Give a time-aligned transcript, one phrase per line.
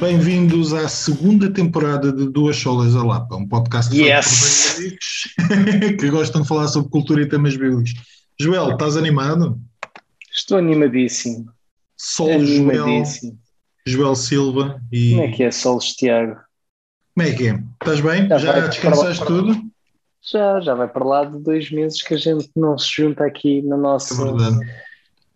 [0.00, 4.78] Bem-vindos à segunda temporada de Duas Solas a Lapa, um podcast yes.
[4.78, 7.92] amigos que gostam de falar sobre cultura e temas bíblicos.
[8.40, 9.60] Joel, estás animado?
[10.32, 11.52] Estou animadíssimo.
[11.98, 13.38] Sol animadíssimo.
[13.84, 15.10] Joel, Joel Silva e.
[15.10, 16.40] Como é que é, Sol Tiago?
[17.14, 17.62] Como é que é?
[17.82, 18.26] Estás bem?
[18.26, 19.54] Já, Já descansaste tudo?
[20.22, 23.60] Já, já vai para lá de dois meses que a gente não se junta aqui
[23.60, 24.14] no nosso,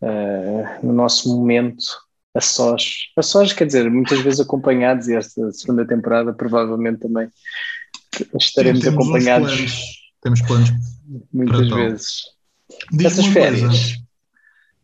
[0.00, 1.84] é uh, no nosso momento
[2.34, 2.94] a sós.
[3.16, 7.28] A sós, quer dizer, muitas vezes acompanhados, e esta segunda temporada provavelmente também
[8.38, 9.54] estaremos Sim, acompanhados.
[9.54, 10.04] Planos.
[10.20, 10.70] Temos planos.
[11.32, 12.22] Muitas vezes.
[13.00, 13.94] Essas férias.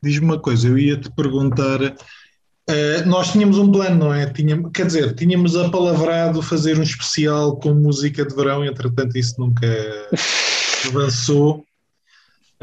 [0.02, 1.82] Diz-me uma coisa, eu ia-te perguntar.
[1.82, 4.30] Uh, nós tínhamos um plano, não é?
[4.30, 9.66] Tínhamos, quer dizer, tínhamos apalavrado fazer um especial com música de verão, entretanto, isso nunca
[10.87, 11.64] avançou.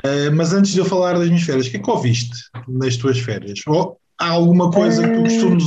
[0.06, 2.96] Uh, mas antes de eu falar das minhas férias, o que é que ouviste nas
[2.96, 3.60] tuas férias?
[3.68, 5.66] Ou Há alguma coisa que tu costumes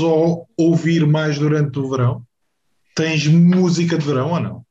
[0.58, 2.22] ouvir mais durante o verão?
[2.96, 4.66] Tens música de verão ou não?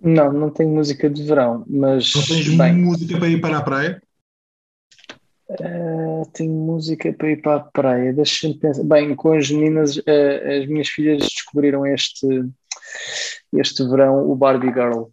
[0.00, 2.12] Não, não tenho música de verão, mas.
[2.14, 4.02] Não tens bem, música para ir para a praia?
[5.48, 8.12] Uh, tenho música para ir para a praia.
[8.12, 8.82] Deixa-me pensar.
[8.84, 12.26] Bem, com as meninas, uh, as minhas filhas descobriram este,
[13.54, 15.04] este verão o Barbie Girl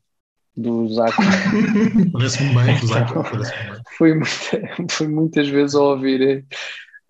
[0.58, 1.22] do Zaco.
[2.12, 3.24] Parece-me bem, do Zaco.
[3.98, 4.14] Fui,
[4.90, 6.46] fui muitas vezes a ouvir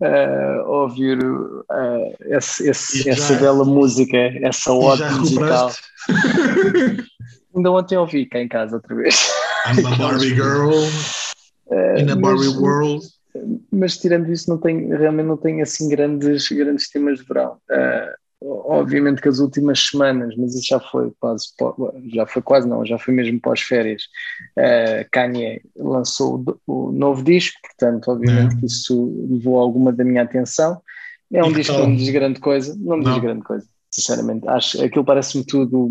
[0.00, 1.64] uh, ouvir uh,
[2.22, 5.70] esse, esse, já, essa bela música, essa ode musical.
[7.54, 9.30] Ainda ontem ouvi cá em casa outra vez.
[9.66, 10.72] I'm a Barbie girl
[11.70, 13.06] uh, in a Barbie mas, world.
[13.72, 17.58] Mas tirando isso, não tem, realmente não tem assim grandes, grandes temas de verão.
[17.70, 21.48] Uh, obviamente que as últimas semanas, mas isso já foi quase,
[22.12, 24.04] já foi quase não, já foi mesmo pós-férias,
[24.56, 28.60] uh, Kanye lançou o, o, novo disco, portanto, obviamente é.
[28.60, 30.80] que isso levou alguma da minha atenção.
[31.32, 33.12] É um e disco que não me diz grande coisa, não me não.
[33.12, 34.48] diz grande coisa, sinceramente.
[34.48, 35.90] Acho aquilo parece-me tudo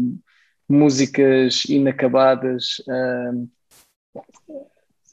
[0.68, 3.50] músicas inacabadas, uh,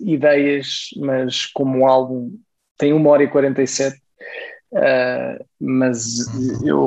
[0.00, 2.32] ideias, mas como um álbum
[2.78, 4.00] tem uma hora e 47
[4.76, 6.26] Uh, mas
[6.62, 6.86] eu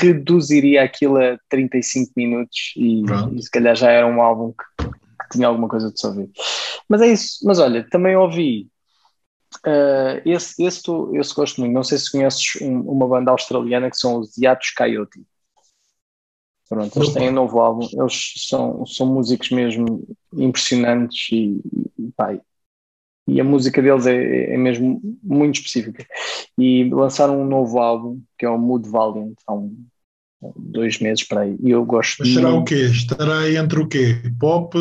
[0.00, 3.02] reduziria aquilo a 35 minutos e,
[3.34, 6.30] e, se calhar já era um álbum que, que, tinha alguma coisa de se ouvir.
[6.88, 7.38] Mas é isso.
[7.44, 8.68] Mas olha, também ouvi.
[9.66, 11.74] Uh, esse, esse, tu, esse gosto muito.
[11.74, 15.22] Não sei se conheces um, uma banda australiana que são os Yatos Coyote.
[16.66, 17.86] Pronto, eles têm um novo álbum.
[17.92, 20.02] Eles são, são músicos mesmo
[20.32, 21.60] impressionantes e,
[21.98, 22.38] e pá,
[23.26, 26.04] e a música deles é, é, mesmo muito específica.
[26.58, 29.76] E lançaram um novo álbum que é o Mood Valiant há um,
[30.56, 31.56] dois meses para aí.
[31.62, 32.16] E eu gosto.
[32.20, 32.86] Mas será o quê?
[32.86, 34.16] Estará entre o quê?
[34.38, 34.76] Pop,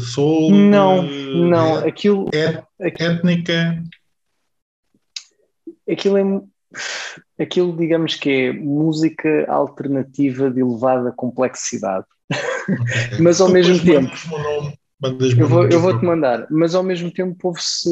[0.00, 0.50] soul?
[0.52, 1.80] Não, não.
[1.80, 2.28] É, aquilo.
[2.32, 3.82] É, étnica?
[5.90, 6.42] Aquilo é.
[7.42, 12.06] Aquilo, digamos que é música alternativa de elevada complexidade.
[12.30, 13.18] Okay.
[13.20, 14.10] Mas ao mesmo tempo.
[15.00, 17.88] Eu vou, eu vou te mandar, mas ao mesmo tempo ouve-se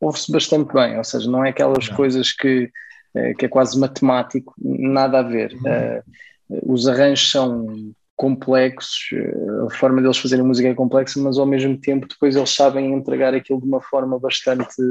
[0.00, 1.96] ouve bastante bem, ou seja, não é aquelas não.
[1.96, 2.70] coisas que,
[3.14, 5.52] eh, que é quase matemático, nada a ver.
[5.52, 6.58] Uhum.
[6.58, 11.44] Uh, os arranjos são complexos, eh, a forma deles fazerem música é complexa, mas ao
[11.44, 14.82] mesmo tempo depois eles sabem entregar aquilo de uma forma bastante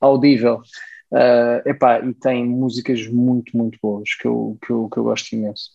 [0.00, 0.60] audível.
[1.12, 5.32] Uh, epá, e tem músicas muito, muito boas que eu, que eu, que eu gosto
[5.34, 5.70] imenso.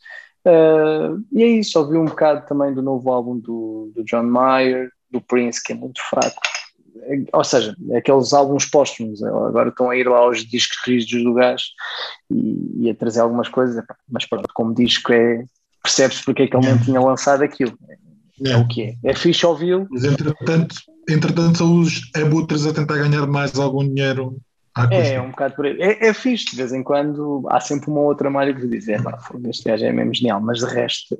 [0.46, 4.90] Uh, e é isso, ouvi um bocado também do novo álbum do, do John Mayer,
[5.16, 6.42] do Prince, que é muito fraco.
[7.34, 11.64] Ou seja, aqueles álbuns póstumos, agora estão a ir lá aos discos rígidos do gás
[12.32, 15.44] e, e, a trazer algumas coisas, mas pronto, como disco é,
[15.84, 17.78] percebes porque é que ele não tinha lançado aquilo.
[18.44, 18.96] É, é o que é.
[19.04, 19.88] É fixe ouvi-lo.
[19.92, 20.76] Mas entretanto,
[21.10, 24.38] entretanto são os abutres a tentar ganhar mais algum dinheiro
[24.92, 25.82] é, é um bocado por aí.
[25.82, 28.98] É, é fixe, de vez em quando há sempre uma outra malha que diz: é,
[29.50, 31.18] este gajo é mesmo genial, mas de resto,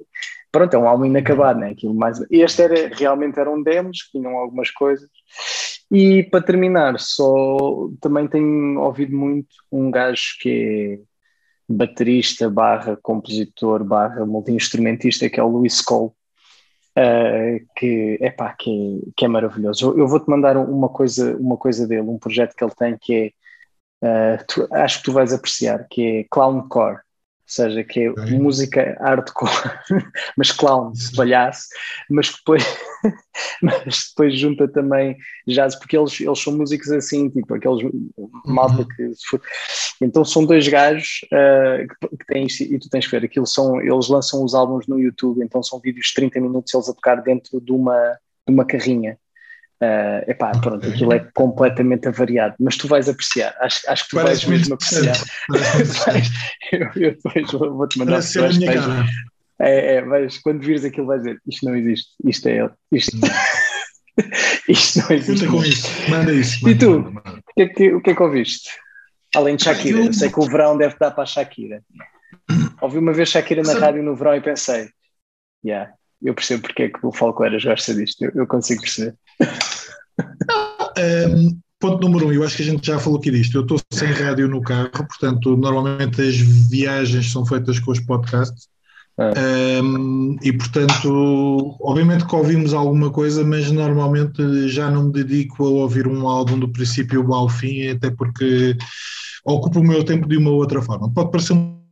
[0.56, 1.72] pronto, é um álbum inacabado, né?
[1.72, 2.18] Aquilo mais...
[2.32, 5.10] Este era, realmente eram demos, que tinham algumas coisas.
[5.92, 13.84] E para terminar, só também tenho ouvido muito um gajo que é baterista, barra compositor,
[13.84, 16.12] barra multi-instrumentista, que é o Luís Cole.
[16.98, 19.92] Uh, que, epá, que, é, que é maravilhoso.
[19.92, 23.34] Eu, eu vou-te mandar uma coisa, uma coisa dele, um projeto que ele tem que
[24.02, 27.00] é uh, tu, acho que tu vais apreciar, que é Clowncore,
[27.46, 28.40] seja, que é okay.
[28.40, 29.52] música hardcore,
[30.38, 31.68] mas clown, palhaço,
[32.10, 32.64] mas depois,
[33.62, 35.16] mas depois junta também
[35.48, 37.92] jazz, porque eles, eles são músicos assim, tipo aqueles
[38.46, 38.88] malta uhum.
[38.88, 39.12] que
[40.02, 43.80] então são dois gajos uh, que, que tens, e tu tens que ver, aquilo são,
[43.82, 47.22] eles lançam os álbuns no YouTube, então são vídeos de 30 minutos eles a tocar
[47.22, 49.18] dentro de uma, de uma carrinha
[49.82, 54.16] Uh, epá, pronto, aquilo é completamente avariado, mas tu vais apreciar, acho, acho que tu
[54.16, 55.18] Parece vais mesmo apreciar.
[56.72, 59.06] eu, eu depois vou-te mandar Parece a minha cara.
[59.60, 63.18] É, é, vais, quando vires aquilo vais dizer, isto não existe, isto é ele, isto,
[64.70, 65.48] isto não existe.
[65.48, 65.88] Com isso.
[66.10, 66.64] Manda isso.
[66.64, 67.40] Manda, e tu, manda, manda.
[67.40, 68.70] O, que é que, o que é que ouviste?
[69.36, 70.14] Além de Shakira, eu...
[70.14, 71.84] sei que o verão deve dar para a Shakira.
[72.82, 74.90] Ouvi uma vez Shakira na rádio no verão e pensei,
[75.66, 75.92] yeah,
[76.24, 79.16] eu percebo porque é que o Falcoeiras gosta disto, eu, eu consigo perceber.
[80.98, 83.56] Um, ponto número um, eu acho que a gente já falou aqui disto.
[83.56, 88.68] Eu estou sem rádio no carro, portanto, normalmente as viagens são feitas com os podcasts.
[89.18, 89.82] É.
[89.82, 95.70] Um, e portanto, obviamente que ouvimos alguma coisa, mas normalmente já não me dedico a
[95.70, 98.76] ouvir um álbum do princípio ao fim, até porque
[99.46, 101.10] ocupa o meu tempo de uma outra forma.
[101.14, 101.85] Pode parecer um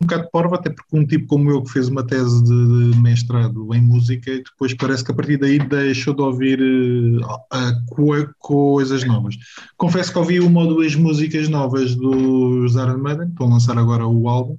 [0.00, 3.74] um bocado parvo, até porque um tipo como eu que fez uma tese de, mestrado
[3.74, 9.36] em música e depois parece que a partir daí deixou de ouvir uh, coisas novas.
[9.76, 14.06] Confesso que ouvi uma ou duas músicas novas dos Iron Maiden, estão a lançar agora
[14.06, 14.56] o álbum.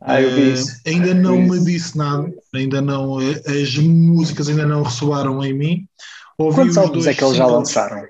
[0.00, 0.72] Ah, eu vi isso.
[0.72, 5.88] Uh, ainda não me disse nada, ainda não, as músicas ainda não ressoaram em mim.
[6.36, 8.04] Ouvi Quantos álbuns é que eles já lançaram?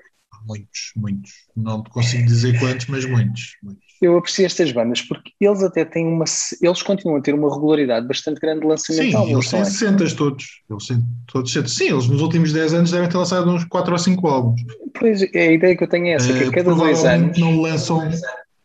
[0.47, 1.31] Muitos, muitos.
[1.55, 3.57] Não consigo dizer quantos, mas muitos.
[3.61, 6.25] muitos eu aprecio estas bandas porque eles até têm uma.
[6.61, 10.03] Eles continuam a ter uma regularidade bastante grande de lançamento Sim, álbuns, eles têm 60
[10.03, 10.07] é?
[10.15, 10.45] todos.
[10.69, 11.69] Eles têm todos 60.
[11.69, 14.61] Sim, eles nos últimos 10 anos devem ter lançado uns 4 ou 5 álbuns.
[14.99, 17.37] Pois, é, a ideia que eu tenho é essa, que a cada dois anos.
[17.37, 18.01] Não lançam.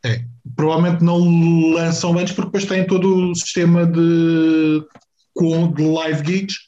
[0.04, 0.20] É,
[0.54, 4.82] provavelmente não lançam antes porque depois têm todo o sistema de,
[5.74, 6.67] de live gigs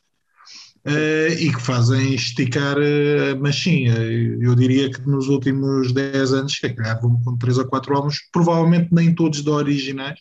[0.83, 3.93] Uh, e que fazem esticar a machinha.
[3.93, 8.17] Eu diria que nos últimos 10 anos, que calhar vão com 3 ou 4 álbuns,
[8.33, 10.21] provavelmente nem todos de originais,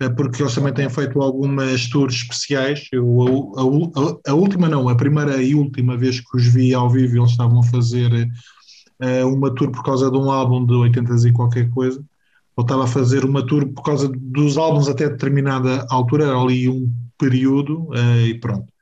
[0.00, 2.86] uh, porque eles também têm feito algumas tours especiais.
[2.92, 6.88] Eu, a, a, a, última não, a primeira e última vez que os vi ao
[6.88, 8.30] vivo, eles estavam a fazer
[9.24, 12.02] uma tour por causa de um álbum de 80 e qualquer coisa.
[12.54, 16.68] Ou estava a fazer uma tour por causa dos álbuns até determinada altura, era ali
[16.68, 17.90] um período,
[18.24, 18.75] e pronto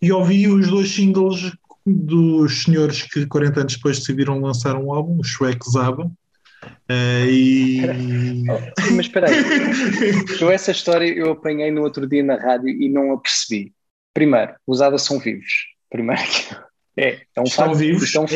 [0.00, 1.52] e ouvi os dois singles
[1.86, 6.10] dos senhores que 40 anos depois decidiram lançar um álbum, o Shrek Zaba.
[6.90, 7.82] Uh, e...
[8.92, 9.36] Mas espera aí,
[10.40, 13.72] eu essa história eu apanhei no outro dia na rádio e não a percebi.
[14.14, 15.66] Primeiro, os Abba são vivos.
[15.90, 16.22] Primeiro,
[16.96, 18.26] é, é um Estão vivos, é um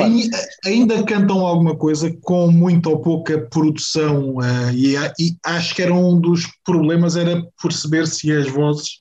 [0.66, 5.94] ainda, cantam alguma coisa com muito ou pouca produção uh, e, e, acho que era
[5.94, 8.98] um dos problemas era perceber se as vozes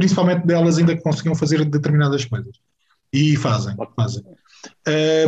[0.00, 2.56] principalmente delas ainda conseguiam fazer determinadas coisas.
[3.12, 4.24] E fazem, fazem.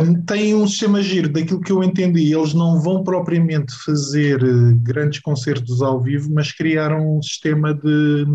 [0.01, 4.73] Um, tem um sistema giro, daquilo que eu entendi, eles não vão propriamente fazer eh,
[4.81, 8.25] grandes concertos ao vivo, mas criaram um sistema de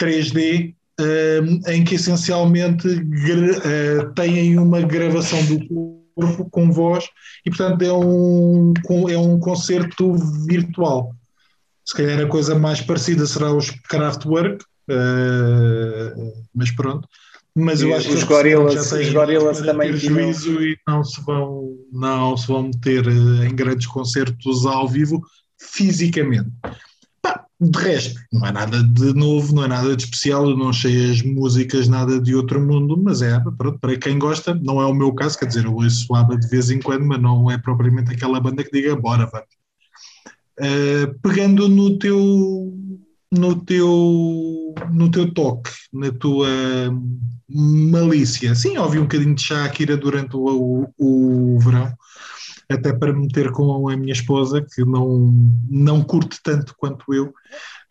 [0.00, 5.66] 3D um, em que essencialmente uh, têm uma gravação do
[6.14, 7.04] corpo com voz
[7.44, 8.72] e portanto é um,
[9.08, 10.14] é um concerto
[10.46, 11.14] virtual.
[11.84, 17.08] Se calhar a coisa mais parecida será os Kraftwerk, Uh, mas pronto.
[17.58, 21.74] Mas eu acho os que gorilas, os gorilas também ter juízo e não se vão
[21.90, 25.22] não se vão meter eh, em grandes concertos ao vivo
[25.58, 26.50] fisicamente.
[27.22, 30.68] Pá, de resto, não é nada de novo, não é nada de especial, eu não
[30.68, 34.84] achei as músicas nada de outro mundo, mas é, pronto, para quem gosta, não é
[34.84, 37.56] o meu caso, quer dizer, eu ouço ABBA de vez em quando, mas não é
[37.56, 39.48] propriamente aquela banda que diga, bora, vamos.
[40.58, 42.72] Uh, pegando no teu
[43.30, 46.48] no teu, no teu toque, na tua
[47.48, 48.54] malícia.
[48.54, 51.92] Sim, ouvi um bocadinho de Shakira durante o, o, o verão,
[52.68, 55.32] até para meter com a minha esposa, que não,
[55.68, 57.32] não curte tanto quanto eu,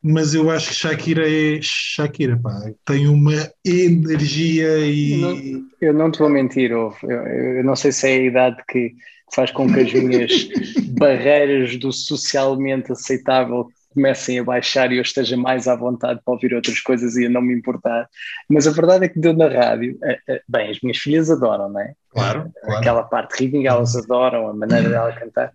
[0.01, 5.17] mas eu acho que Shakira é Shakira, pá, tem uma energia e.
[5.17, 8.93] Não, eu não te vou mentir, eu, eu, não sei se é a idade que
[9.33, 10.31] faz com que as minhas
[10.99, 16.53] barreiras do socialmente aceitável comecem a baixar e eu esteja mais à vontade para ouvir
[16.53, 18.07] outras coisas e a não me importar.
[18.49, 21.69] Mas a verdade é que deu na rádio, é, é, bem, as minhas filhas adoram,
[21.69, 21.93] não é?
[22.09, 22.51] Claro.
[22.61, 22.79] claro.
[22.79, 25.51] Aquela parte ritmo, elas adoram a maneira dela cantar.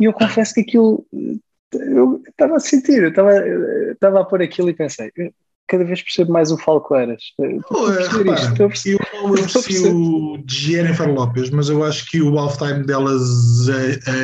[0.00, 1.06] E eu confesso que aquilo,
[1.72, 3.32] eu estava a sentir, eu estava,
[3.92, 5.12] estava a pôr aquilo e pensei,
[5.72, 7.22] cada vez percebo mais o Falcoeiras.
[7.40, 8.52] Estou a perceber isto.
[8.52, 8.98] Estou a perceber.
[9.14, 13.22] Eu não aprecio Jennifer Lopes, mas eu acho que o halftime delas,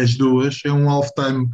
[0.03, 1.49] as duas, é um halftime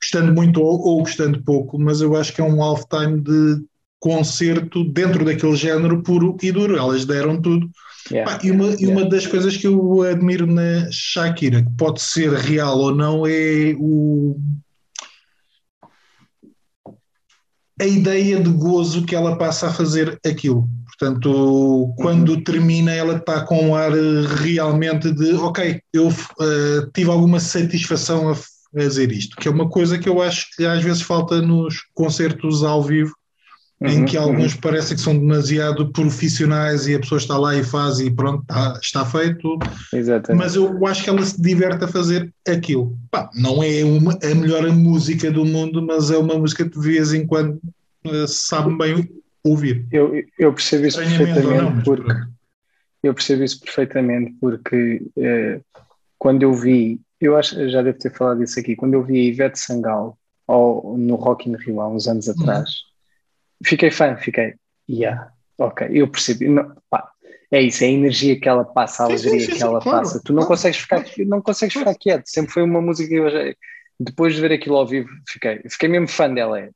[0.00, 3.60] gostando muito ou, ou gostando pouco, mas eu acho que é um halftime de
[3.98, 6.76] concerto dentro daquele género puro e duro.
[6.76, 7.68] Elas deram tudo.
[8.08, 8.82] Yeah, Pá, e, uma, yeah.
[8.82, 13.26] e uma das coisas que eu admiro na Shakira, que pode ser real ou não,
[13.26, 14.36] é o,
[17.80, 20.68] a ideia de gozo que ela passa a fazer aquilo.
[20.86, 22.44] Portanto, quando uhum.
[22.44, 23.90] termina, ela está com um ar
[24.42, 28.36] realmente de ok, eu uh, tive alguma satisfação a
[28.72, 32.62] fazer isto, que é uma coisa que eu acho que às vezes falta nos concertos
[32.62, 33.14] ao vivo,
[33.80, 34.60] uhum, em que alguns uhum.
[34.60, 38.78] parecem que são demasiado profissionais e a pessoa está lá e faz e pronto, está,
[38.82, 39.58] está feito.
[39.92, 40.42] Exatamente.
[40.42, 42.96] Mas eu acho que ela se diverte a fazer aquilo.
[43.10, 46.86] Pá, não é uma, a melhor música do mundo, mas é uma música que de
[46.86, 47.60] vez em quando
[48.06, 49.08] uh, sabe bem
[49.42, 49.86] ouvir.
[49.90, 52.12] Eu, eu percebo isso perfeitamente não, porque
[53.02, 55.60] eu percebo isso perfeitamente porque eh,
[56.18, 59.24] quando eu vi, eu acho já devo ter falado isso aqui, quando eu vi a
[59.24, 62.34] Ivete Sangal ao, no Rock in Rio há uns anos uhum.
[62.34, 62.89] atrás.
[63.64, 64.54] Fiquei fã, fiquei,
[64.88, 67.10] yeah, ok, eu percebi, não, pá,
[67.52, 70.22] é isso, é a energia que ela passa, a alegria que ela claro, passa.
[70.24, 70.48] Tu não claro.
[70.48, 72.26] consegues ficar, não consegues ficar quieto.
[72.26, 73.40] Sempre foi uma música que eu já,
[73.98, 76.60] depois de ver aquilo ao vivo, fiquei, fiquei mesmo fã dela.
[76.60, 76.70] É,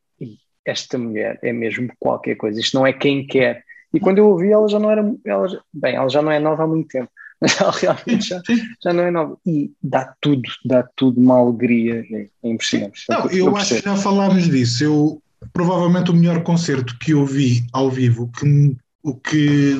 [0.65, 3.63] esta mulher é mesmo qualquer coisa, isto não é quem quer.
[3.93, 6.65] E quando eu ouvi, ela já não era, ela, bem, ela já não é nova
[6.65, 7.11] há muito tempo,
[7.41, 8.43] mas ela realmente já,
[8.83, 9.39] já não é nova.
[9.47, 13.05] E dá tudo, dá tudo uma alegria, é, é impressionante.
[13.09, 14.83] Não, eu, eu acho que já falámos disso.
[14.83, 15.23] Eu,
[15.53, 19.77] provavelmente o melhor concerto que eu vi ao vivo, que, o que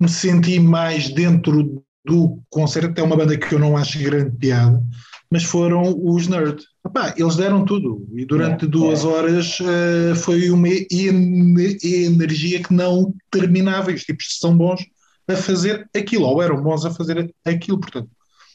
[0.00, 4.82] me senti mais dentro do concerto, é uma banda que eu não acho grande piada,
[5.30, 6.62] mas foram os Nerd.
[6.86, 9.06] Epá, eles deram tudo e durante é, duas é.
[9.06, 13.90] horas uh, foi uma energia que não terminava.
[13.90, 14.84] Os tipos são bons
[15.26, 18.08] a fazer aquilo, ou eram bons a fazer aquilo, portanto.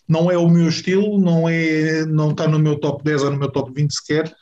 [0.08, 3.38] Não é o meu estilo, não é, não está no meu top 10 ou no
[3.38, 4.34] meu top 20 sequer,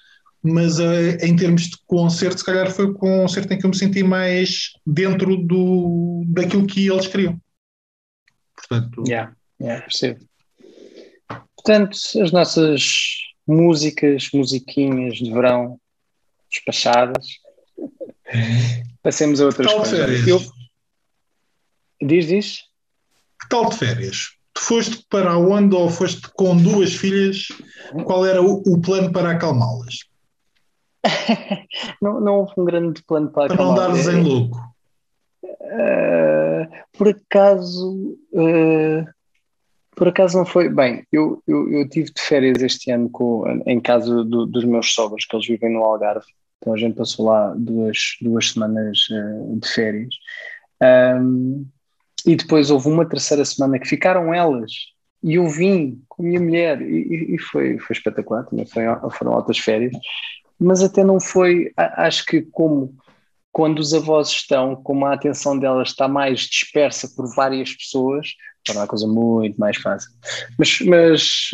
[0.43, 3.77] mas uh, em termos de concerto, se calhar foi o concerto em que eu me
[3.77, 7.39] senti mais dentro do, daquilo que eles queriam.
[8.55, 10.19] Portanto, yeah, yeah, percebo.
[11.55, 13.17] Portanto, as nossas
[13.47, 15.79] músicas, musiquinhas de verão
[16.49, 17.27] despachadas.
[19.01, 19.99] Passemos a outras que coisas.
[19.99, 20.27] Férias?
[20.27, 20.41] Eu...
[22.01, 22.57] Diz, diz.
[23.41, 24.37] Que tal de férias?
[24.53, 27.47] Tu foste para onde ou foste com duas filhas?
[28.05, 30.06] Qual era o, o plano para acalmá-las?
[32.01, 33.55] Não, não houve um grande plano para.
[33.55, 34.57] Para não dares em louco.
[35.43, 39.05] Uh, por acaso, uh,
[39.95, 40.69] por acaso não foi.
[40.69, 44.93] Bem, eu, eu, eu tive de férias este ano com, em casa do, dos meus
[44.93, 46.25] sogros, que eles vivem no Algarve.
[46.57, 50.15] Então a gente passou lá duas, duas semanas uh, de férias.
[50.81, 51.65] Um,
[52.25, 54.71] e depois houve uma terceira semana que ficaram elas
[55.23, 59.33] e eu vim com a minha mulher e, e foi, foi espetacular, também foi, foram
[59.33, 59.93] altas férias.
[60.59, 62.95] Mas até não foi, acho que como
[63.51, 68.83] quando os avós estão, como a atenção delas está mais dispersa por várias pessoas, torna
[68.83, 70.11] a coisa muito mais fácil.
[70.59, 71.49] Mas, mas,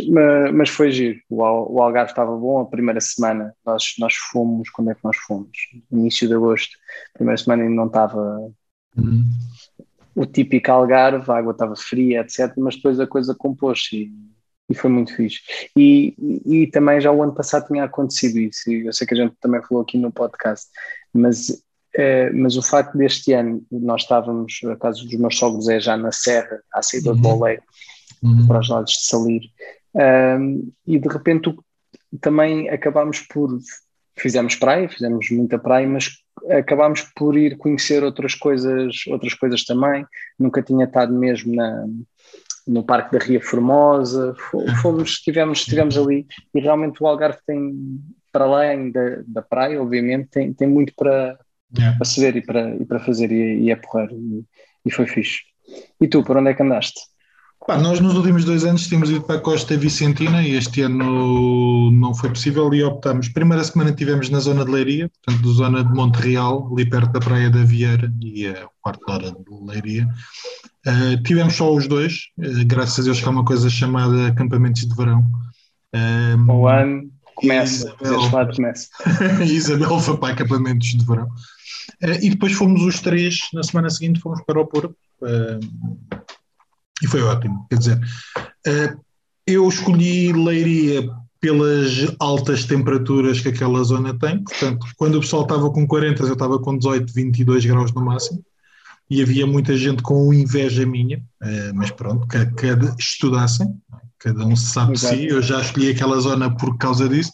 [0.53, 1.19] mas, foi giro.
[1.29, 2.60] O, o Algarve estava bom.
[2.60, 4.69] A primeira semana nós, nós fomos.
[4.69, 5.57] Quando é que nós fomos?
[5.91, 6.75] Início de agosto.
[7.13, 8.51] A primeira semana ainda não estava
[8.98, 9.24] uhum.
[10.13, 12.53] o típico Algarve, a água estava fria, etc.
[12.57, 14.12] Mas depois a coisa compôs-se
[14.70, 15.39] e, foi muito fixe.
[15.75, 16.15] E,
[16.46, 18.72] e, também já o ano passado tinha acontecido isso.
[18.72, 20.67] E eu sei que a gente também falou aqui no podcast.
[21.13, 21.63] Mas
[21.96, 25.96] Uh, mas o facto deste ano nós estávamos, a casa dos meus sogros é já
[25.96, 27.15] na Serra, à saída uhum.
[27.15, 27.60] de Bolé,
[28.24, 28.48] uhum.
[28.48, 29.43] para os lados de Salir,
[29.93, 31.55] um, e de repente
[32.20, 33.60] também acabámos por,
[34.17, 36.10] fizemos praia, fizemos muita praia, mas
[36.50, 40.03] acabámos por ir conhecer outras coisas, outras coisas também,
[40.39, 41.86] nunca tinha estado mesmo na,
[42.67, 44.36] no Parque da Ria Formosa,
[44.82, 48.00] fomos, estivemos, estivemos ali, e realmente o Algarve tem,
[48.32, 51.38] para além da, da praia, obviamente, tem, tem muito para
[51.77, 51.98] yeah.
[51.98, 54.46] para se ver e para, e para fazer, e, e é porreiro, e,
[54.86, 55.39] e, foi fixe.
[56.00, 57.01] E tu, por onde é que andaste?
[57.65, 61.89] Pá, nós nos últimos dois anos tínhamos ido para a Costa Vicentina e este ano
[61.91, 63.29] não foi possível e optamos.
[63.29, 67.22] Primeira semana tivemos na zona de Leiria, portanto, zona de Monte Real, ali perto da
[67.22, 70.05] Praia da Vieira e a quarta hora de Leiria.
[70.86, 74.82] Uh, tivemos só os dois, uh, graças a Deus que há uma coisa chamada acampamentos
[74.82, 75.24] de verão.
[75.96, 78.89] Um, o ano começa, Isabel, começa.
[79.41, 81.27] Isabel foi para acampamentos de verão.
[82.03, 84.93] Uh, e depois fomos os três, na semana seguinte fomos para o Porto,
[87.03, 87.65] e foi ótimo.
[87.69, 89.01] Quer dizer, uh,
[89.45, 91.07] eu escolhi Leiria
[91.39, 96.33] pelas altas temperaturas que aquela zona tem, portanto, quando o pessoal estava com 40, eu
[96.33, 98.41] estava com 18, 22 graus no máximo,
[99.10, 101.22] e havia muita gente com inveja minha,
[101.75, 102.67] mas pronto, que, que
[102.98, 103.67] estudassem,
[104.19, 105.17] cada um sabe Exato.
[105.17, 107.33] si, eu já escolhi aquela zona por causa disso.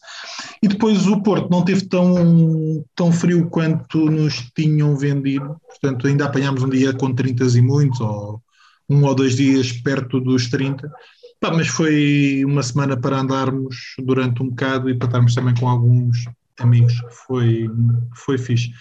[0.61, 6.25] E depois o Porto não teve tão, tão frio quanto nos tinham vendido, portanto ainda
[6.25, 8.41] apanhámos um dia com 30 e muitos, ou
[8.89, 10.91] um ou dois dias perto dos 30.
[11.39, 15.69] Pá, mas foi uma semana para andarmos durante um bocado e para estarmos também com
[15.69, 16.25] alguns
[16.59, 16.93] amigos,
[17.25, 17.69] foi,
[18.13, 18.71] foi fixe.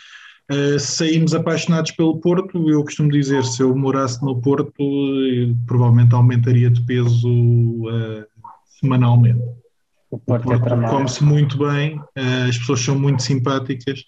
[0.50, 2.71] Uh, saímos apaixonados pelo Porto.
[2.71, 4.73] Eu costumo dizer: se eu morasse no Porto,
[5.67, 8.27] provavelmente aumentaria de peso uh,
[8.81, 9.43] semanalmente.
[10.11, 14.03] O Porto, é Porto é come-se muito bem, uh, as pessoas são muito simpáticas,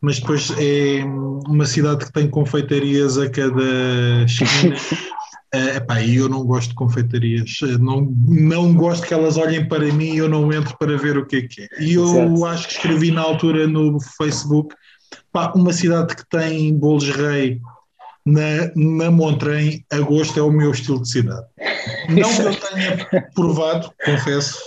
[0.00, 4.74] mas depois é uma cidade que tem confeitarias a cada esquina.
[5.54, 10.14] Uh, epá, eu não gosto de confeitarias, não, não gosto que elas olhem para mim
[10.14, 11.68] e eu não entro para ver o que é que é.
[11.78, 12.44] E eu certo.
[12.46, 14.74] acho que escrevi na altura no Facebook
[15.32, 17.60] Pá, uma cidade que tem bolos rei
[18.24, 21.46] na, na Montrem, agosto é o meu estilo de cidade.
[22.08, 24.58] Não que eu tenha provado, confesso,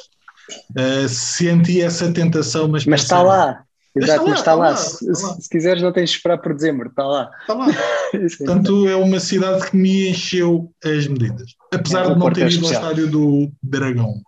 [0.77, 2.86] uh, senti essa tentação, mas.
[2.86, 3.63] Mas está lá.
[4.04, 5.36] Exato, mas está, lá, está, lá, está lá.
[5.36, 7.32] Se, se, quiseres, não tens de esperar por dezembro, está lá.
[7.42, 7.68] Está lá.
[8.38, 11.56] Portanto, é uma cidade que me encheu as medidas.
[11.74, 14.22] Apesar é, de não ter ido ao estádio do Dragão.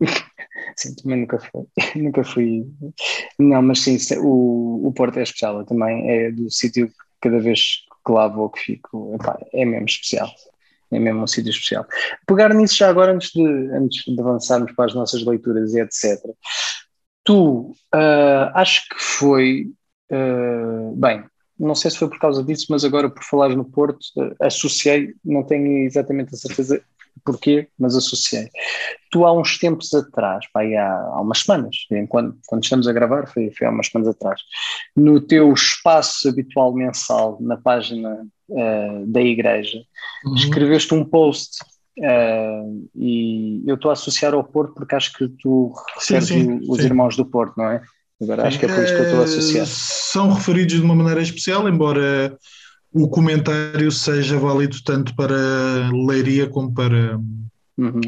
[0.76, 1.66] Sim, também nunca fui.
[2.02, 2.66] nunca fui.
[3.38, 5.58] Não, mas sim, o, o Porto é especial.
[5.58, 9.14] Eu também é do sítio que cada vez que lá vou que fico.
[9.14, 10.28] Epá, é mesmo especial.
[10.90, 11.86] É mesmo um sítio especial.
[12.26, 13.42] Pegar nisso já agora, antes de,
[13.72, 16.20] antes de avançarmos para as nossas leituras e etc.
[17.26, 19.66] Tu, uh, acho que foi.
[20.10, 21.24] Uh, bem,
[21.58, 25.12] não sei se foi por causa disso, mas agora por falares no Porto, uh, associei,
[25.24, 26.80] não tenho exatamente a certeza
[27.24, 28.48] porquê, mas associei.
[29.10, 31.76] Tu há uns tempos atrás, pá, há, há umas semanas,
[32.08, 34.40] quando, quando estamos a gravar, foi, foi há umas semanas atrás,
[34.94, 39.82] no teu espaço habitual mensal, na página uh, da igreja,
[40.24, 40.34] uhum.
[40.36, 41.58] escreveste um post
[41.98, 46.30] uh, e eu estou a associar ao Porto porque acho que tu referes
[46.68, 46.84] os sim.
[46.84, 47.82] irmãos do Porto, não é?
[48.20, 49.64] Agora acho que é por isso que eu estou a associar.
[49.64, 52.36] Eh, são referidos de uma maneira especial, embora
[52.92, 55.36] o comentário seja válido tanto para
[55.92, 57.20] Leiria como para.
[57.76, 58.00] Uhum.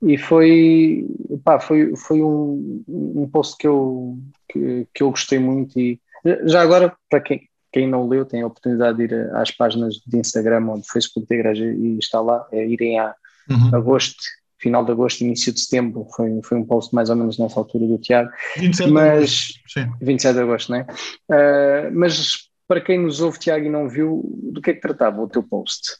[0.00, 1.04] E foi,
[1.42, 4.16] pá, foi, foi um, um post que eu,
[4.48, 6.00] que, que, eu gostei muito e
[6.44, 10.18] já agora, para quem, quem não leu, tem a oportunidade de ir às páginas de
[10.18, 13.14] Instagram ou de Facebook da igreja e está lá, é irem a
[13.48, 13.76] uhum.
[13.76, 14.20] agosto,
[14.58, 17.86] final de agosto, início de setembro, foi, foi um post mais ou menos nessa altura
[17.86, 18.30] do Tiago.
[18.56, 19.92] 27 mas, de agosto, sim.
[20.02, 20.86] 27 de agosto, não é?
[21.30, 25.22] Uh, mas para quem nos ouve, Tiago, e não viu, do que é que tratava
[25.22, 25.96] o teu post?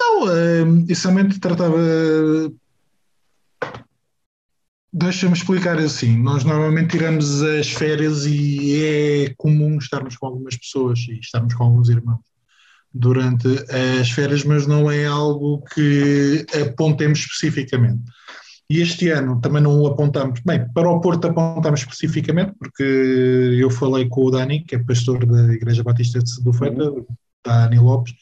[0.00, 1.76] Não, uh, inicialmente tratava.
[4.96, 6.16] Deixa-me explicar assim.
[6.16, 11.64] Nós normalmente tiramos as férias e é comum estarmos com algumas pessoas e estarmos com
[11.64, 12.20] alguns irmãos
[12.92, 13.48] durante
[14.00, 18.04] as férias, mas não é algo que apontemos especificamente.
[18.70, 20.38] E este ano também não o apontamos.
[20.46, 22.84] Bem, para o Porto apontamos especificamente, porque
[23.58, 27.04] eu falei com o Dani, que é pastor da Igreja Batista de Feita, uhum.
[27.44, 28.12] Dani Lopes,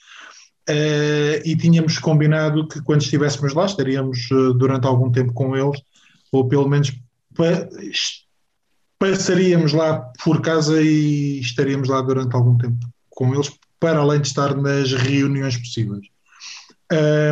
[0.71, 5.79] uh, e tínhamos combinado que quando estivéssemos lá, estaríamos uh, durante algum tempo com eles,
[6.33, 6.91] ou pelo menos
[7.37, 7.69] pa
[8.99, 14.29] passaríamos lá por casa e estaríamos lá durante algum tempo com eles, para além de
[14.29, 16.07] estar nas reuniões possíveis.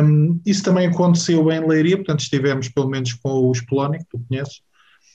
[0.03, 4.21] Um, isso também aconteceu em Leiria, portanto estivemos pelo menos com os Polónia, que tu
[4.27, 4.61] conheces,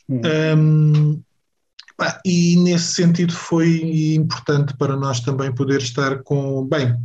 [0.09, 0.21] hum.
[0.57, 1.23] um,
[2.25, 6.97] e nesse sentido foi importante para nós também poder estar com, bem,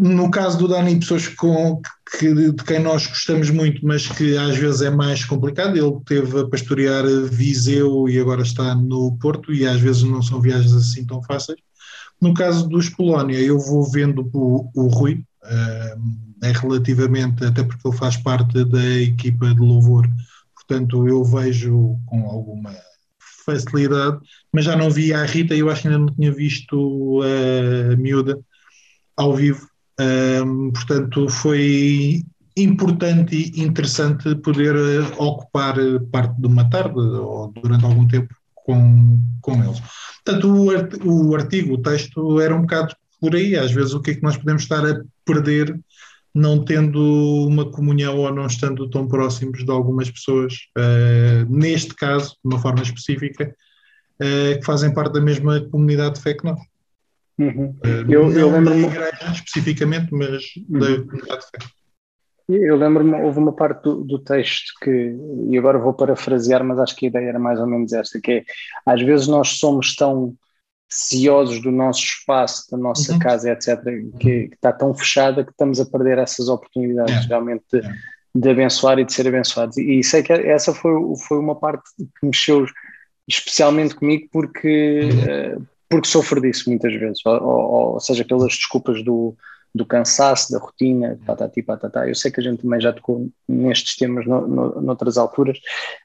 [0.00, 1.82] no caso do Dani, pessoas com,
[2.18, 6.40] que, de quem nós gostamos muito, mas que às vezes é mais complicado, ele teve
[6.40, 11.04] a pastorear Viseu e agora está no Porto e às vezes não são viagens assim
[11.04, 11.58] tão fáceis.
[12.18, 15.22] No caso dos Polónia, eu vou vendo o, o Rui,
[16.42, 20.08] é relativamente, até porque ele faz parte da equipa de louvor,
[20.54, 22.74] portanto eu vejo com alguma
[23.44, 24.18] facilidade,
[24.50, 28.38] mas já não vi a Rita eu acho que ainda não tinha visto a miúda
[29.14, 29.69] ao vivo,
[30.00, 32.22] um, portanto foi
[32.56, 35.76] importante e interessante poder eh, ocupar
[36.10, 39.80] parte de uma tarde ou durante algum tempo com, com eles.
[40.24, 40.48] Portanto,
[41.04, 44.22] o artigo, o texto era um bocado por aí, às vezes o que é que
[44.22, 45.78] nós podemos estar a perder
[46.34, 52.30] não tendo uma comunhão ou não estando tão próximos de algumas pessoas, uh, neste caso,
[52.44, 53.52] de uma forma específica,
[54.22, 56.60] uh, que fazem parte da mesma comunidade de fé que nós.
[57.40, 57.70] Uhum.
[57.84, 58.86] Uh, eu, eu lembro-me
[59.32, 61.06] especificamente, mas uhum.
[61.26, 61.58] da de fé.
[62.48, 65.16] Eu lembro-me, houve uma parte do, do, texto que,
[65.48, 68.32] e agora vou parafrasear, mas acho que a ideia era mais ou menos esta, que
[68.32, 68.44] é,
[68.84, 70.34] às vezes nós somos tão
[70.88, 73.18] ciosos do nosso espaço, da nossa uhum.
[73.20, 73.80] casa, etc.,
[74.18, 77.28] que, que, está tão fechada que estamos a perder essas oportunidades é.
[77.28, 77.92] realmente de, é.
[78.34, 79.76] de, abençoar e de ser abençoados.
[79.76, 80.92] E, e sei que essa foi,
[81.28, 82.66] foi uma parte que mexeu
[83.28, 85.58] especialmente comigo porque, uhum.
[85.58, 89.36] uh, porque sofro disso muitas vezes, ou, ou, ou, seja, pelas desculpas do,
[89.74, 92.08] do cansaço, da rotina, patati patatá.
[92.08, 95.58] Eu sei que a gente também já tocou nestes temas no, no, noutras alturas,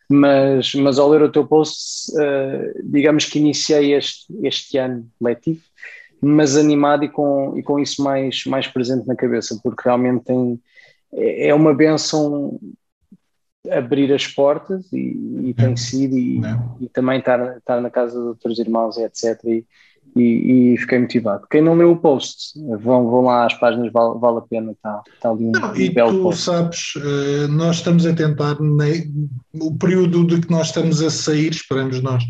[0.09, 5.61] mas, mas ao ler o teu post, uh, digamos que iniciei este, este ano letivo,
[6.19, 10.59] mas animado e com, e com isso mais, mais presente na cabeça, porque realmente tem,
[11.13, 12.59] é, é uma benção
[13.71, 16.41] abrir as portas e, e tem sido e,
[16.79, 19.39] e, também estar, estar na casa de outros irmãos e etc.
[19.45, 19.65] E,
[20.15, 21.45] e, e, fiquei motivado.
[21.49, 25.01] Quem não leu o post, vão, vão lá às páginas, vale, vale a pena, está,
[25.13, 26.43] está ali um, não, e belo tu post.
[26.43, 28.55] sabes, eh, nós estamos a tentar,
[29.53, 32.23] o período de que nós estamos a sair, esperamos nós,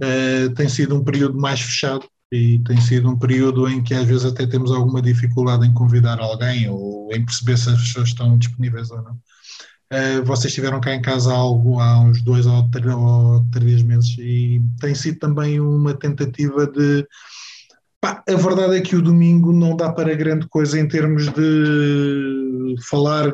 [0.00, 4.04] eh, tem sido um período mais fechado e tem sido um período em que às
[4.04, 8.36] vezes até temos alguma dificuldade em convidar alguém ou em perceber se as pessoas estão
[8.36, 9.18] disponíveis ou não.
[9.90, 13.82] Uh, vocês estiveram cá em casa há, algo, há uns dois ou três, ou três,
[13.82, 17.06] meses e tem sido também uma tentativa de.
[17.98, 22.76] Pá, a verdade é que o domingo não dá para grande coisa em termos de
[22.88, 23.32] falar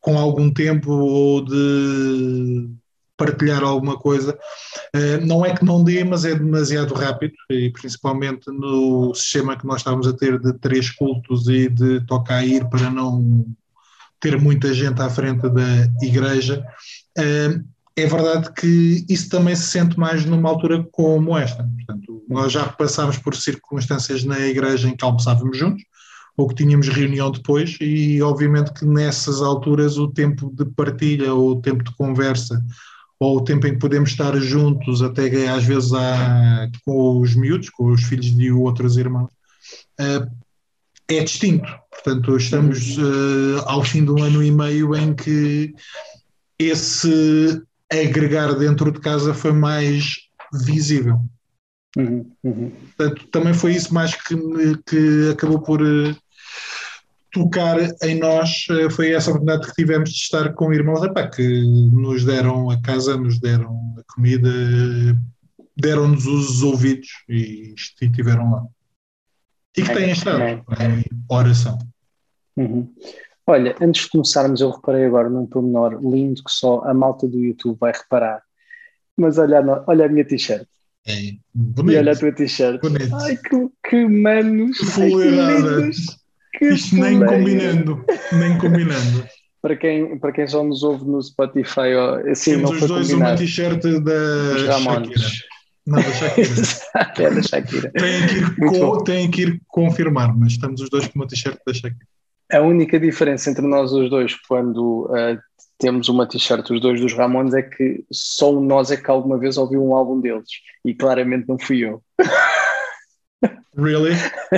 [0.00, 2.68] com algum tempo ou de
[3.16, 4.38] partilhar alguma coisa.
[4.94, 9.66] Uh, não é que não dê, mas é demasiado rápido e principalmente no sistema que
[9.66, 13.46] nós estávamos a ter de três cultos e de tocar a ir para não
[14.20, 16.64] ter muita gente à frente da igreja,
[17.96, 21.64] é verdade que isso também se sente mais numa altura como esta.
[21.64, 25.84] Portanto, nós já passámos por circunstâncias na igreja em que almoçávamos juntos,
[26.36, 31.50] ou que tínhamos reunião depois, e obviamente que nessas alturas o tempo de partilha, ou
[31.50, 32.62] o tempo de conversa,
[33.18, 37.68] ou o tempo em que podemos estar juntos, até às vezes há, com os miúdos,
[37.68, 39.30] com os filhos de outros irmãos,
[39.98, 40.26] eh,
[41.16, 41.68] é distinto.
[41.90, 45.74] Portanto, estamos uh, ao fim de um ano e meio em que
[46.58, 50.16] esse agregar dentro de casa foi mais
[50.64, 51.20] visível.
[51.96, 52.70] Uhum, uhum.
[52.96, 54.34] Portanto, também foi isso mais que,
[54.86, 56.16] que acabou por uh,
[57.32, 61.42] tocar em nós, uh, foi essa oportunidade que tivemos de estar com irmãos epá, que
[61.92, 64.50] nos deram a casa, nos deram a comida,
[65.76, 68.66] deram-nos os ouvidos e estiveram lá.
[69.76, 71.78] E que têm estado em oração.
[72.56, 72.92] Uhum.
[73.46, 77.38] Olha, antes de começarmos, eu reparei agora num pormenor lindo que só a malta do
[77.38, 78.42] YouTube vai reparar.
[79.16, 80.66] Mas olha, olha a minha t-shirt.
[81.06, 81.14] É,
[81.54, 81.94] bonito.
[81.94, 82.80] E olha a tua t-shirt.
[83.22, 84.76] Ai, que, que manos.
[84.78, 85.90] Que fuleirada.
[86.60, 88.04] Isto nem combinando.
[88.32, 89.26] Nem combinando.
[89.62, 91.92] para quem, para quem só nos ouve no Spotify,
[92.30, 93.32] assim, Temos não os dois combinado.
[93.32, 95.20] uma t-shirt da Shakira.
[95.86, 96.48] Não, da Shakira.
[97.18, 97.92] é da Shakira.
[97.92, 101.58] Tem que, ir co, tem que ir confirmar, mas estamos os dois com uma t-shirt
[101.66, 102.06] da Shakira.
[102.52, 105.38] A única diferença entre nós os dois, quando uh,
[105.78, 109.38] temos uma t-shirt, os dois dos Ramones, é que só um nós é que alguma
[109.38, 110.48] vez ouviu um álbum deles.
[110.84, 112.02] E claramente não fui eu.
[113.76, 114.14] Really?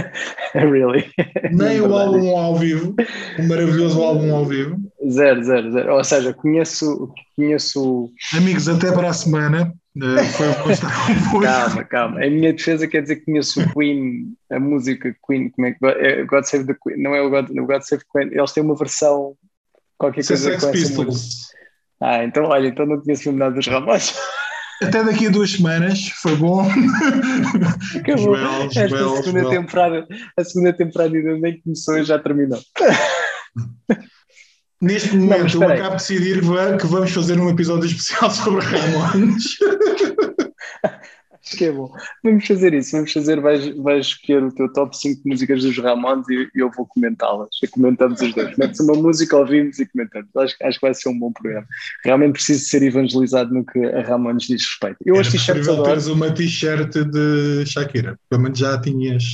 [0.55, 1.11] really?
[1.51, 2.94] Nem o álbum ao vivo,
[3.38, 4.77] o maravilhoso álbum ao vivo.
[5.11, 5.94] Zero, zero, zero.
[5.94, 8.11] Ou seja, conheço, conheço.
[8.35, 9.72] Amigos, até para a semana.
[9.94, 10.25] Uh,
[11.31, 12.25] foi calma, calma.
[12.25, 15.85] A minha defesa quer dizer que conheço o Queen, a música Queen, como é que
[15.85, 18.62] é, God Save the Queen, não é o God, o God Save Queen, eles têm
[18.62, 19.37] uma versão
[19.98, 21.53] qualquer coisa Sex com Pistols.
[22.01, 24.14] Ah, então olha, então não conheço o nada dos Ramones.
[24.83, 26.62] Até daqui a duas semanas, foi bom.
[27.97, 28.37] Acabou.
[28.37, 29.51] Joel, Esta Joel, segunda Joel.
[29.51, 32.61] temporada, a segunda temporada ainda nem começou e já terminou.
[34.81, 39.45] Neste momento, não, eu acabo de decidir que vamos fazer um episódio especial sobre Ramones.
[41.52, 41.92] Acho que é bom.
[42.24, 42.92] Vamos fazer isso.
[42.92, 46.86] Vamos fazer, vais, vais escolher o teu top 5 músicas dos Ramones e eu vou
[46.86, 47.50] comentá-las.
[47.62, 48.56] E comentamos os dois.
[48.56, 50.28] Metes uma música, ouvimos e comentamos.
[50.36, 51.66] Acho, acho que vai ser um bom programa.
[52.04, 54.96] Realmente preciso ser evangelizado no que a Ramones diz respeito.
[55.04, 55.88] Eu Era as t-shirts adoro.
[55.88, 58.18] teres uma t-shirt de Shakira.
[58.30, 59.24] Pelo menos já tinhas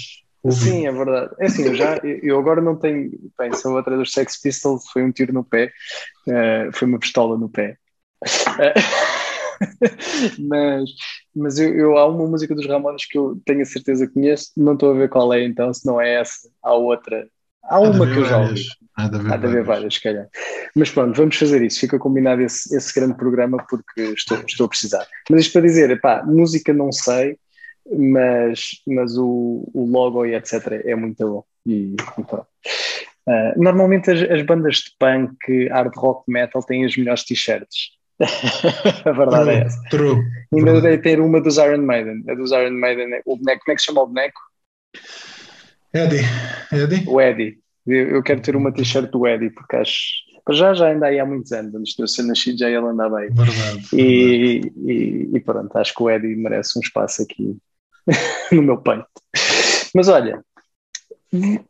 [0.42, 0.64] ouvido.
[0.64, 1.31] Sim, é verdade.
[1.38, 3.11] É assim, eu, já, eu agora não tenho.
[3.38, 5.72] Bem, se a outra dos Sex Pistols foi um tiro no pé,
[6.26, 7.76] uh, foi uma pistola no pé.
[8.24, 9.09] Uh,
[10.38, 10.90] mas
[11.38, 14.51] mas eu, eu, há uma música dos Ramones que eu tenho a certeza que conheço,
[14.57, 17.29] não estou a ver qual é então, se não é essa, há outra.
[17.62, 18.64] Há uma que eu já ouvi.
[18.97, 20.27] Há de haver, há de haver várias, se calhar.
[20.75, 21.79] Mas pronto, vamos fazer isso.
[21.79, 25.07] Fica combinado esse, esse grande programa porque estou, estou a precisar.
[25.31, 27.37] Mas isto para dizer, pá, música não sei,
[27.97, 30.83] mas, mas o, o logo e etc.
[30.85, 31.44] é muito bom.
[31.66, 32.47] E, e pronto.
[33.29, 37.98] Uh, normalmente as, as, bandas de punk, hard rock, metal têm as melhores t-shirts.
[38.20, 39.83] A verdade true, é essa.
[39.90, 40.24] True.
[40.52, 42.24] Ainda dei ter uma dos Iron Maiden.
[42.28, 44.40] A dos Iron Maiden, o boneco, como é que se chama o boneco?
[45.94, 46.24] Eddie.
[46.72, 47.04] Eddie?
[47.09, 47.59] O Eddie.
[47.87, 50.28] Eu, quero ter uma t-shirt do Eddie, porque acho.
[50.50, 53.18] Já já ainda aí há muitos anos, antes de eu ser nascido já ele andava
[53.18, 53.28] aí.
[53.28, 53.87] Verdade.
[53.92, 54.72] E, verdade.
[54.87, 57.57] E, e pronto, acho que o Eddie merece um espaço aqui
[58.52, 59.07] no meu peito.
[59.94, 60.42] Mas olha,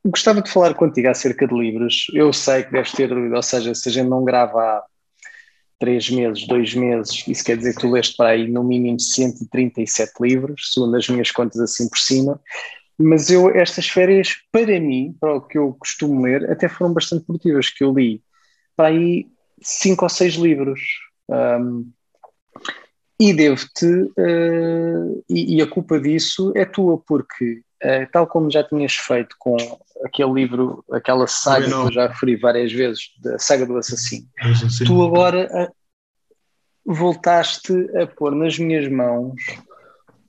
[0.05, 2.07] gostava de falar contigo acerca de livros.
[2.15, 4.85] Eu sei que deves ter, ou seja, se a gente não grava há
[5.79, 10.13] três meses, dois meses, isso quer dizer que tu leste para aí no mínimo 137
[10.21, 12.41] livros, segundo as minhas contas assim por cima.
[12.99, 17.25] Mas eu, estas férias, para mim, para o que eu costumo ler, até foram bastante
[17.25, 18.21] produtivas, que eu li
[18.77, 19.27] para aí
[19.63, 20.81] cinco ou seis livros.
[21.29, 21.91] Um,
[23.21, 28.63] e devo-te, uh, e, e, a culpa disso é tua, porque, uh, tal como já
[28.63, 29.57] tinhas feito com
[30.05, 34.27] aquele livro, aquela saga que eu já referi várias vezes, da saga do assassino,
[34.87, 39.35] tu agora uh, voltaste a pôr nas minhas mãos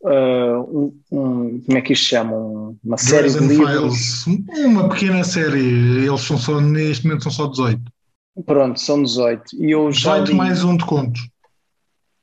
[0.02, 2.76] um, um, como é que isto se chama?
[2.84, 4.24] uma série de livros.
[4.24, 4.66] Files.
[4.66, 7.82] Uma pequena série, eles são só, neste momento são só 18.
[8.46, 9.44] Pronto, são 18.
[9.60, 10.38] E eu 18 li...
[10.38, 11.30] mais um de contos.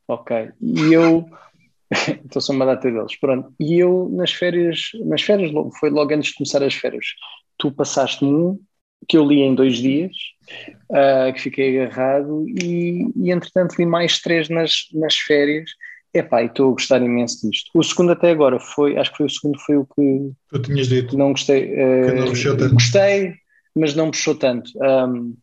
[0.08, 0.50] Ok.
[0.60, 1.28] E eu.
[2.24, 3.16] então são uma data deles.
[3.18, 3.52] Pronto.
[3.60, 7.06] E eu nas férias, nas férias, foi logo antes de começar as férias.
[7.58, 8.58] Tu passaste um
[9.08, 10.12] que eu li em dois dias,
[10.90, 15.70] uh, que fiquei agarrado, e, e entretanto li mais três nas, nas férias.
[16.12, 17.70] Epá, e estou a gostar imenso disto.
[17.74, 20.88] O segundo até agora foi, acho que foi o segundo foi o que tu tinhas
[20.88, 21.16] dito.
[21.16, 21.74] Não gostei.
[21.74, 22.74] Uh, não tanto.
[22.74, 23.34] Gostei,
[23.74, 24.70] mas não puxou tanto.
[24.76, 25.36] Um,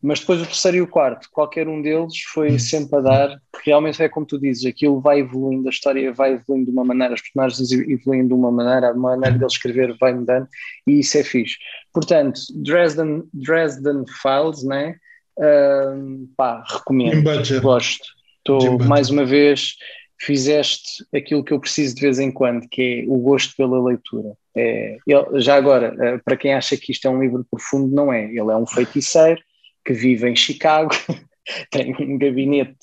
[0.00, 2.58] mas depois o terceiro e o quarto, qualquer um deles foi hum.
[2.58, 6.34] sempre a dar, porque realmente é como tu dizes, aquilo vai evoluindo, a história vai
[6.34, 10.14] evoluindo de uma maneira, os personagens evoluindo de uma maneira, a maneira dele escrever vai
[10.14, 10.46] mudando,
[10.86, 11.56] e isso é fixe.
[11.92, 14.96] Portanto, Dresden, Dresden Files, né?
[15.36, 17.24] Uh, pá, recomendo,
[17.60, 18.04] gosto.
[18.38, 19.74] Estou, mais uma vez,
[20.20, 24.32] fizeste aquilo que eu preciso de vez em quando, que é o gosto pela leitura.
[24.54, 28.12] É, ele, já agora, eh, para quem acha que isto é um livro profundo, não
[28.12, 28.24] é.
[28.24, 29.40] Ele é um feiticeiro
[29.88, 30.90] que vive em Chicago,
[31.72, 32.76] tem um gabinete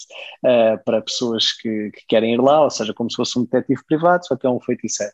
[0.43, 3.85] uh, para pessoas que, que, querem ir lá, ou seja, como se fosse um detetive
[3.87, 5.13] privado, só que é um feiticeiro.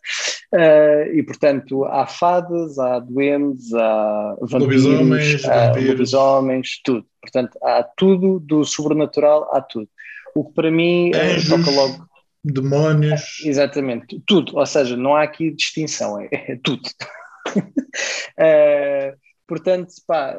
[0.53, 7.05] Uh, e, portanto, há fadas, há duendes, há vampiros, há lobisomens, tudo.
[7.21, 9.89] Portanto, há tudo do sobrenatural, há tudo.
[10.33, 12.07] O que para mim eh, Anjos, toca logo.
[12.41, 13.41] Demónios.
[13.43, 14.57] Exatamente, tudo.
[14.57, 16.87] Ou seja, não há aqui distinção, é, é tudo.
[17.57, 19.13] uh,
[19.45, 20.37] portanto, pá,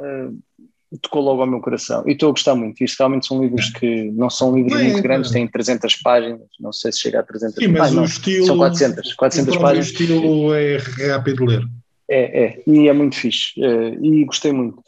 [1.01, 2.83] tocou logo ao meu coração e estou a gostar muito.
[2.83, 6.73] Isto realmente são livros que não são livros muito é, grandes, têm 300 páginas, não
[6.73, 9.89] sei se chega a 300 Sim, mas não, o estilo, são 400, 400 páginas.
[9.89, 10.77] O estilo é
[11.09, 11.63] rápido de ler.
[12.09, 14.83] É, é, e é muito fixe, é, e gostei muito.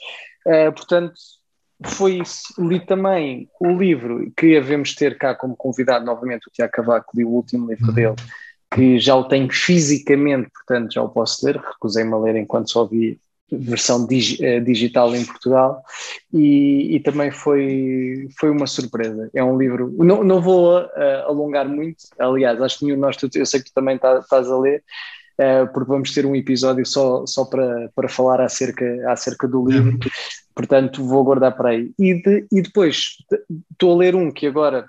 [0.46, 1.14] É, portanto,
[1.86, 2.54] foi isso.
[2.58, 7.24] Li também o livro que havemos ter cá como convidado novamente o Tiago Cavaco, li
[7.24, 7.94] o último livro uhum.
[7.94, 8.16] dele,
[8.74, 12.84] que já o tenho fisicamente, portanto já o posso ler, recusei-me a ler enquanto só
[12.84, 13.18] vi
[13.58, 15.82] versão dig, uh, digital em Portugal
[16.32, 19.30] e, e, também foi, foi uma surpresa.
[19.34, 20.90] É um livro, não, não vou uh,
[21.26, 24.50] alongar muito, aliás, acho que nenhum de nós, eu sei que tu também tá, estás
[24.50, 24.82] a ler,
[25.40, 29.98] uh, porque vamos ter um episódio só, só para, para falar acerca, acerca do livro,
[30.54, 31.92] portanto vou guardar para aí.
[31.98, 33.16] E, de, e depois
[33.72, 34.86] estou a ler um que agora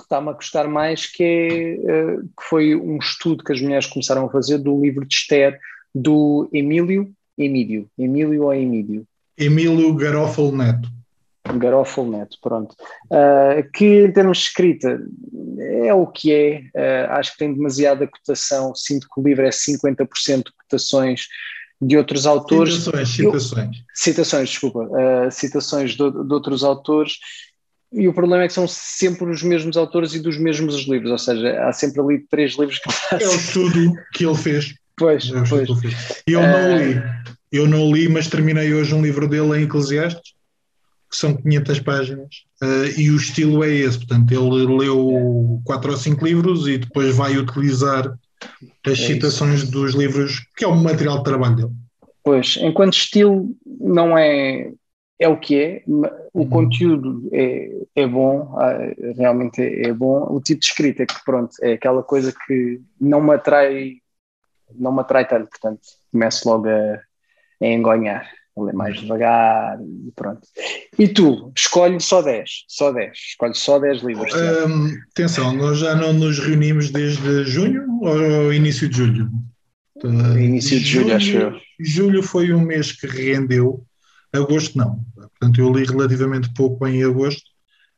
[0.00, 4.30] está-me a gostar mais, que, é, que foi um estudo que as mulheres começaram a
[4.30, 5.58] fazer do livro de Esther
[5.94, 7.88] do Emílio Emílio.
[7.98, 9.06] Emílio ou Emílio?
[9.36, 10.88] Emílio Garófalo Neto.
[11.58, 12.74] Garófalo Neto, pronto.
[13.06, 15.00] Uh, que em termos de escrita
[15.84, 19.50] é o que é, uh, acho que tem demasiada cotação, sinto que o livro é
[19.50, 21.26] 50% de cotações
[21.80, 22.74] de outros autores.
[22.74, 23.76] Citações, citações.
[23.76, 24.78] Eu, citações, desculpa.
[24.84, 27.14] Uh, citações de, de, outros autores.
[27.92, 31.18] E o problema é que são sempre os mesmos autores e dos mesmos livros, ou
[31.18, 32.88] seja, há sempre ali três livros que
[33.22, 34.74] É o estudo que ele fez.
[34.96, 35.68] Pois, é pois.
[36.26, 37.02] Eu não li,
[37.50, 40.34] eu não li, mas terminei hoje um livro dele em Eclesiastes,
[41.10, 45.96] que são 500 páginas, uh, e o estilo é esse, portanto, ele leu quatro ou
[45.96, 48.18] cinco livros e depois vai utilizar
[48.86, 49.70] as é citações isso.
[49.70, 51.72] dos livros, que é o material de trabalho dele.
[52.24, 54.72] Pois, enquanto estilo não é
[55.22, 56.48] é o que é, o uhum.
[56.48, 61.24] conteúdo é, é bom, ah, realmente é, é, bom, o tipo de escrita é que
[61.24, 63.98] pronto, é aquela coisa que não me atrai,
[64.78, 65.80] não me atrai tanto, portanto
[66.12, 67.00] começo logo a,
[67.62, 70.42] a engonhar, a ler mais devagar e pronto.
[70.98, 74.32] E tu, escolhe só 10, só 10, escolhe só 10 livros.
[74.34, 79.30] Um, atenção, nós já não nos reunimos desde junho ou início de julho?
[80.04, 81.60] Uh, início de julho, julho, acho eu.
[81.80, 83.84] Julho foi um mês que rendeu,
[84.32, 85.00] agosto não.
[85.14, 87.50] Portanto, eu li relativamente pouco em agosto.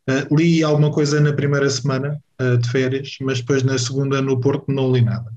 [0.08, 4.38] Uh, li alguma coisa na primeira semana uh, de férias, mas depois na segunda no
[4.38, 5.32] Porto não li nada.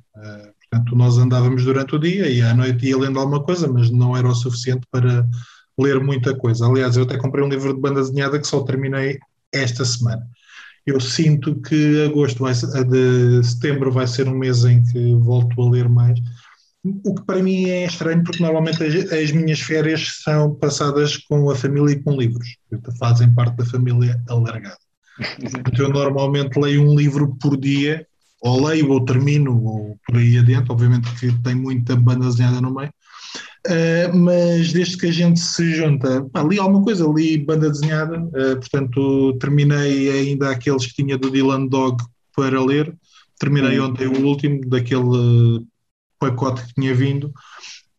[0.69, 4.15] Portanto, nós andávamos durante o dia e à noite ia lendo alguma coisa, mas não
[4.15, 5.27] era o suficiente para
[5.79, 6.65] ler muita coisa.
[6.65, 9.17] Aliás, eu até comprei um livro de banda desenhada que só terminei
[9.53, 10.27] esta semana.
[10.85, 15.69] Eu sinto que agosto vai, de setembro vai ser um mês em que volto a
[15.69, 16.19] ler mais,
[17.03, 21.49] o que para mim é estranho, porque normalmente as, as, minhas férias são passadas com
[21.49, 22.55] a família e com livros,
[22.97, 24.77] fazem parte da família alargada.
[25.39, 28.05] Então, eu normalmente leio um livro por dia,
[28.41, 32.73] ou leio ou termino, ou por aí adiante, obviamente que tem muita banda desenhada no
[32.73, 32.91] meio,
[33.67, 38.19] uh, mas desde que a gente se junta, pá, li alguma coisa, li banda desenhada,
[38.19, 42.03] uh, portanto terminei ainda aqueles que tinha do Dylan Dog
[42.35, 42.95] para ler,
[43.39, 45.65] terminei ontem o último, daquele
[46.19, 47.31] pacote que tinha vindo.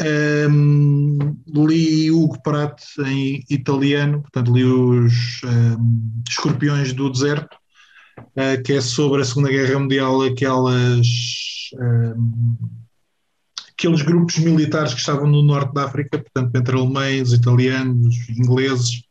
[0.00, 7.56] Um, li Hugo Pratt em italiano, portanto li os um, Escorpiões do Deserto,
[8.18, 11.06] uh, que é sobre a Segunda Guerra Mundial, aquelas
[11.74, 12.56] um,
[13.72, 19.02] aqueles grupos militares que estavam no norte da África, portanto entre alemães, italianos, ingleses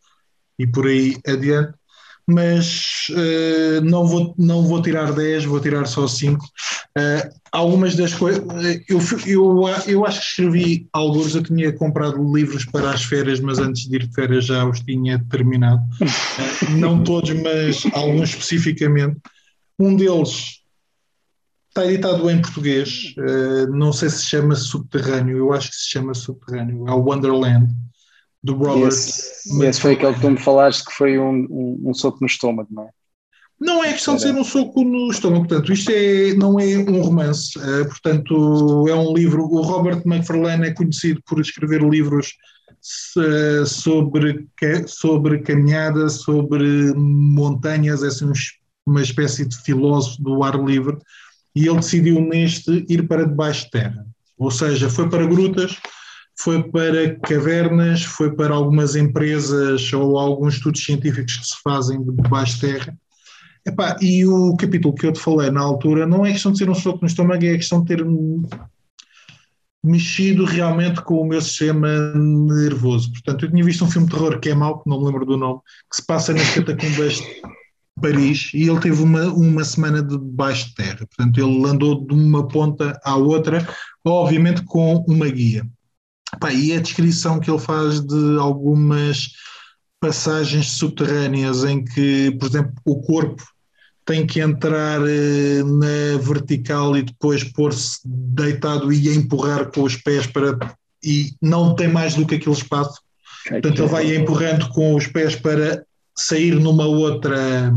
[0.60, 1.77] e por aí adiante
[2.28, 6.44] mas uh, não, vou, não vou tirar 10, vou tirar só 5.
[6.44, 6.50] Uh,
[6.98, 8.44] eh, algumas das coisas.
[8.90, 13.60] Eu, eu, eu acho que escrevi alguns, eu tinha comprado livros para as férias, mas
[13.60, 15.82] antes de ir de férias já os tinha terminado.
[16.02, 19.18] Uh, não todos, mas alguns especificamente.
[19.80, 20.58] Um deles
[21.70, 23.14] está editado em português,
[23.70, 27.72] não sei se chama Subterrâneo, eu acho que se chama Subterrâneo, é o Wonderland
[28.48, 28.88] do Robert.
[28.88, 32.28] Esse, esse foi aquele que tu me falaste que foi um, um, um soco no
[32.28, 32.90] estômago, não é?
[33.60, 37.02] Não é questão de ser um soco no estômago, portanto, isto é, não é um
[37.02, 39.44] romance, é, portanto, é um livro.
[39.46, 42.36] O Robert McFarlane é conhecido por escrever livros
[43.66, 44.48] sobre,
[44.88, 48.32] sobre caminhada, sobre montanhas, é assim
[48.86, 50.98] uma espécie de filósofo do ar livre,
[51.56, 54.06] e ele decidiu neste ir para debaixo de terra,
[54.38, 55.78] ou seja, foi para grutas,
[56.40, 62.56] foi para cavernas, foi para algumas empresas ou alguns estudos científicos que se fazem debaixo
[62.56, 62.98] de terra.
[63.66, 66.70] Epá, e o capítulo que eu te falei na altura não é questão de ser
[66.70, 68.06] um soco no estômago, é questão de ter
[69.84, 73.12] mexido realmente com o meu sistema nervoso.
[73.12, 75.26] Portanto, eu tinha visto um filme de terror que é mau, que não me lembro
[75.26, 77.42] do nome, que se passa nas catacumbas de
[78.02, 80.98] Paris e ele teve uma, uma semana debaixo de terra.
[80.98, 83.68] Portanto, ele andou de uma ponta à outra,
[84.06, 85.68] obviamente com uma guia.
[86.40, 89.30] Pá, e a descrição que ele faz de algumas
[90.00, 93.44] passagens subterrâneas em que, por exemplo, o corpo
[94.06, 100.26] tem que entrar eh, na vertical e depois pôr-se deitado e empurrar com os pés
[100.26, 100.58] para
[101.04, 103.02] e não tem mais do que aquele espaço.
[103.48, 107.72] Portanto, ele vai empurrando com os pés para sair numa outra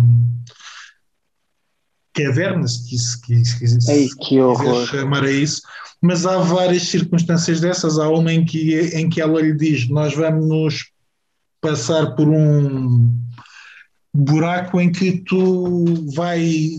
[2.12, 4.86] caverna, se, quis, Ei, que horror.
[4.86, 5.62] chamar a isso,
[6.00, 7.98] mas há várias circunstâncias dessas.
[7.98, 10.90] Há uma em que, em que ela lhe diz: Nós vamos nos
[11.60, 13.14] passar por um
[14.12, 15.84] buraco em que tu
[16.14, 16.70] vai,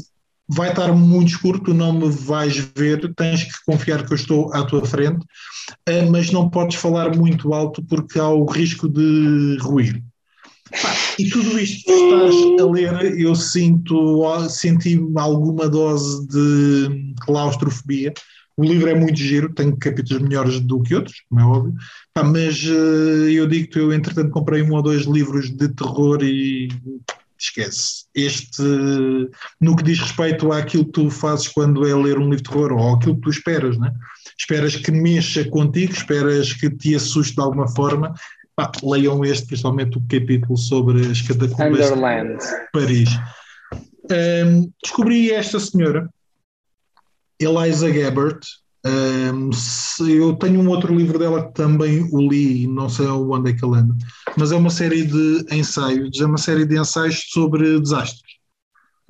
[0.48, 4.54] vai estar muito escuro, tu não me vais ver, tens que confiar que eu estou
[4.54, 5.26] à tua frente,
[5.86, 10.04] eh, mas não podes falar muito alto porque há o risco de ruir.
[11.20, 18.14] E tudo isto que estás a ler, eu sinto, senti alguma dose de claustrofobia,
[18.62, 21.74] o livro é muito giro, tem capítulos melhores do que outros, como é óbvio,
[22.14, 26.70] Pá, mas uh, eu digo-te, eu entretanto comprei um ou dois livros de terror e
[27.40, 28.06] esquece.
[28.14, 28.62] Este,
[29.60, 32.72] no que diz respeito àquilo que tu fazes quando é ler um livro de terror,
[32.74, 33.92] ou aquilo que tu esperas, né?
[34.38, 38.14] esperas que mexa contigo, esperas que te assuste de alguma forma,
[38.56, 42.38] Pá, leiam este, principalmente o capítulo sobre as catacumbas Underland.
[42.38, 43.10] de Paris.
[44.12, 46.10] Um, descobri esta senhora,
[47.42, 48.40] Eliza Gabbert.
[48.84, 49.52] Um,
[50.08, 53.64] eu tenho um outro livro dela que também o li, não sei onde é que
[53.64, 53.96] ele anda,
[54.36, 58.32] mas é uma série de ensaios, é uma série de ensaios sobre desastres.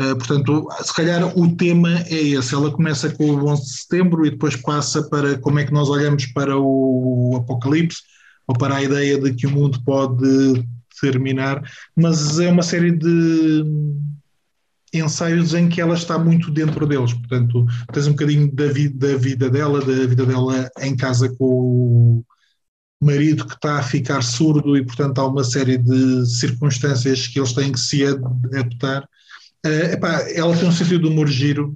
[0.02, 2.54] Uh, portanto, se calhar o tema é esse.
[2.54, 5.90] Ela começa com o 11 de setembro e depois passa para como é que nós
[5.90, 8.02] olhamos para o apocalipse
[8.48, 10.66] ou para a ideia de que o mundo pode
[11.00, 11.64] terminar,
[11.96, 13.64] mas é uma série de
[14.94, 19.18] ensaios em que ela está muito dentro deles, portanto, tens um bocadinho da vida, da
[19.18, 22.24] vida dela, da vida dela em casa com
[23.02, 27.40] o marido que está a ficar surdo e, portanto, há uma série de circunstâncias que
[27.40, 29.04] eles têm que se adaptar.
[29.66, 31.76] Uh, epá, ela tem um sentido de humor giro,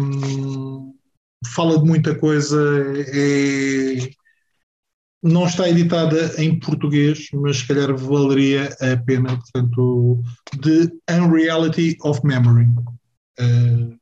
[0.00, 0.92] um,
[1.46, 2.58] fala de muita coisa,
[2.96, 4.10] é,
[5.22, 10.22] não está editada em português, mas se calhar valeria a pena, portanto,
[10.62, 12.66] The Unreality of Memory.
[13.38, 13.98] Uh,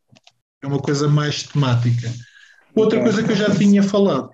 [0.62, 2.12] é uma coisa mais temática.
[2.74, 4.30] Outra coisa que eu já tinha falado,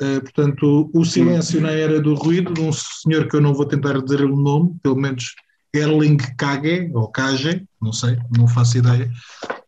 [0.00, 3.66] uh, portanto, O Silêncio na Era do Ruído, de um senhor que eu não vou
[3.66, 5.34] tentar dizer o nome, pelo menos
[5.74, 9.10] Erling Kage, ou Kage, não sei, não faço ideia,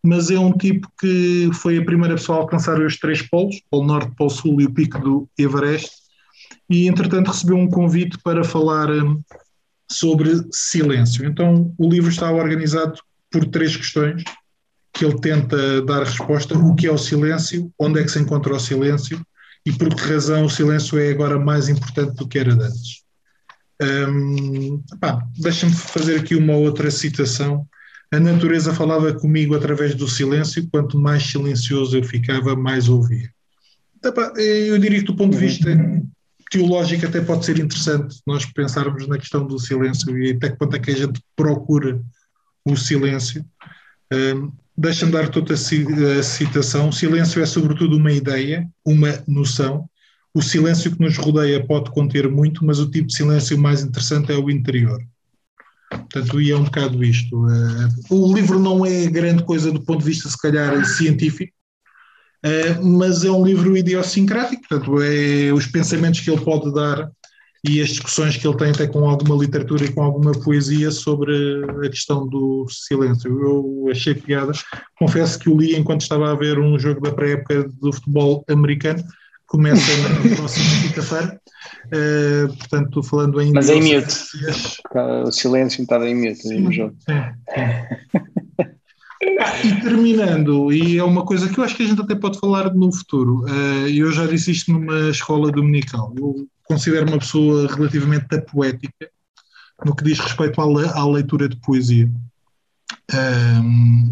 [0.03, 3.87] mas é um tipo que foi a primeira pessoa a alcançar os três polos, Polo
[3.87, 5.91] Norte, Polo Sul e o pico do Everest,
[6.69, 9.23] e entretanto recebeu um convite para falar um,
[9.91, 11.27] sobre silêncio.
[11.27, 13.01] Então o livro está organizado
[13.31, 14.23] por três questões
[14.93, 18.55] que ele tenta dar resposta: o que é o silêncio, onde é que se encontra
[18.55, 19.21] o silêncio
[19.65, 23.03] e por que razão o silêncio é agora mais importante do que era antes.
[23.81, 24.83] Um,
[25.39, 27.67] Deixa-me fazer aqui uma outra citação.
[28.11, 33.31] A natureza falava comigo através do silêncio, quanto mais silencioso eu ficava, mais ouvia.
[34.37, 35.69] Eu diria que, do ponto de vista
[36.51, 40.79] teológico, até pode ser interessante nós pensarmos na questão do silêncio e até quanto é
[40.79, 42.01] que a gente procura
[42.65, 43.45] o silêncio.
[44.13, 46.89] Um, Deixa-me dar toda a citação.
[46.89, 49.91] O silêncio é, sobretudo, uma ideia, uma noção.
[50.33, 54.31] O silêncio que nos rodeia pode conter muito, mas o tipo de silêncio mais interessante
[54.31, 55.03] é o interior.
[55.91, 57.45] Portanto, e é um bocado isto.
[57.51, 61.53] Eh, o livro não é grande coisa do ponto de vista, se calhar, científico,
[62.49, 67.11] eh, mas é um livro idiosincrático, portanto, é os pensamentos que ele pode dar
[67.67, 71.35] e as discussões que ele tem até com alguma literatura e com alguma poesia sobre
[71.85, 73.31] a questão do silêncio.
[73.31, 74.53] Eu achei piada.
[74.99, 79.03] Confesso que o li enquanto estava a ver um jogo da pré-época do futebol americano,
[79.47, 81.41] começa na próxima quinta-feira.
[81.87, 83.53] Uh, portanto, falando em.
[83.53, 84.17] Mas é em mute.
[85.25, 86.97] O silêncio estava em mute no jogo.
[87.01, 87.23] Sim,
[87.55, 88.39] sim.
[89.21, 92.73] E terminando, e é uma coisa que eu acho que a gente até pode falar
[92.73, 96.15] no futuro, uh, eu já disse isto numa escola dominical.
[96.17, 99.11] Eu considero uma pessoa relativamente poética
[99.85, 102.09] no que diz respeito à, le à leitura de poesia.
[103.13, 104.11] Um,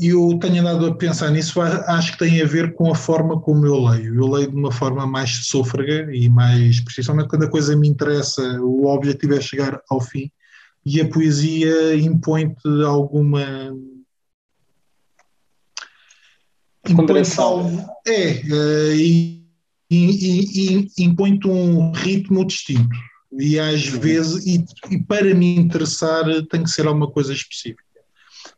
[0.00, 3.66] eu tenho andado a pensar nisso, acho que tem a ver com a forma como
[3.66, 4.14] eu leio.
[4.14, 8.42] Eu leio de uma forma mais sôfrega e mais, principalmente quando a coisa me interessa,
[8.62, 10.30] o objetivo é chegar ao fim
[10.84, 13.74] e a poesia impõe-te alguma.
[16.88, 17.84] Impõe-te algo.
[18.06, 19.42] É, uh, e
[19.94, 22.96] e, e, impõe-te um ritmo distinto.
[23.38, 27.82] E às vezes, e, e, para me interessar, tem que ser alguma coisa específica.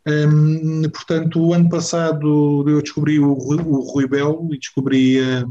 [0.07, 5.45] Hum, portanto, o ano passado eu descobri o, o Rui Belo e descobri a,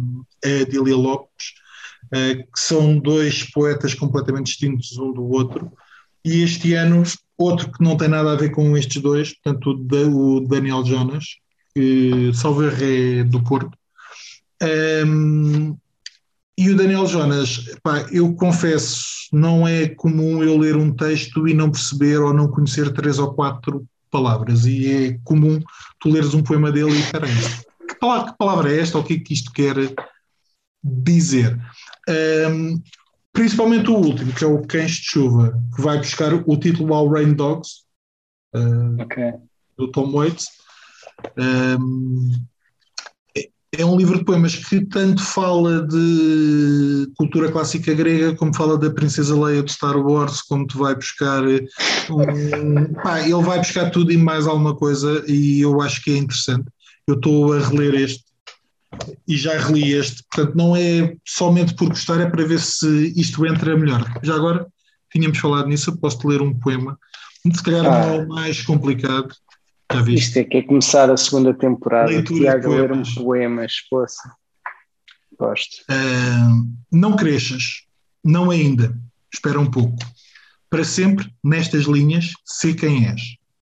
[0.46, 1.54] a Adília Lopes,
[2.06, 5.72] uh, que são dois poetas completamente distintos um do outro.
[6.26, 7.04] E este ano,
[7.38, 11.26] outro que não tem nada a ver com estes dois, portanto, o, Daniel Jonas,
[11.76, 13.78] que salve é do Porto,
[15.06, 15.76] um,
[16.58, 21.54] e o Daniel Jonas, pá, eu confesso, não é comum eu ler um texto e
[21.54, 24.66] não perceber ou não conhecer três ou quatro palavras.
[24.66, 25.60] E é comum
[26.00, 27.34] tu leres um poema dele e peraí,
[27.88, 29.76] que palavra, que palavra é esta o que é que isto quer
[30.84, 31.60] dizer?
[32.08, 32.80] Um,
[33.34, 37.10] principalmente o último, que é o Cães de Chuva, que vai buscar o título ao
[37.10, 37.82] Rain Dogs,
[38.56, 39.34] uh, okay.
[39.78, 40.48] do Tom Waits.
[41.38, 42.32] Um,
[43.76, 48.92] é um livro de poemas que tanto fala de cultura clássica grega, como fala da
[48.92, 51.44] Princesa Leia de Star Wars, como te vai buscar.
[51.44, 56.18] Um, pá, ele vai buscar tudo e mais alguma coisa, e eu acho que é
[56.18, 56.70] interessante.
[57.08, 58.24] Eu estou a reler este
[59.28, 63.46] e já reli este, portanto, não é somente por gostar, é para ver se isto
[63.46, 64.04] entra melhor.
[64.24, 64.68] Já agora,
[65.12, 66.98] tínhamos falado nisso, posso-te ler um poema,
[67.54, 67.89] se calhar ah.
[67.89, 69.34] não é o mais complicado,
[70.08, 72.10] isto é que é começar a segunda temporada.
[72.10, 74.32] Leitura Tiago ler uns poemas, poça.
[75.38, 75.84] Gosto.
[75.89, 77.84] Uh, não cresças,
[78.24, 78.98] não ainda.
[79.32, 79.98] Espera um pouco.
[80.70, 83.22] Para sempre, nestas linhas, sei quem és.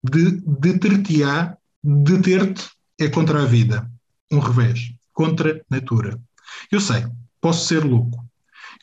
[0.04, 3.90] De deter-te-á, deter-te é contra a vida.
[4.32, 4.94] Um revés.
[5.18, 6.22] Contra natura.
[6.72, 7.04] Eu sei,
[7.42, 8.24] posso ser louco.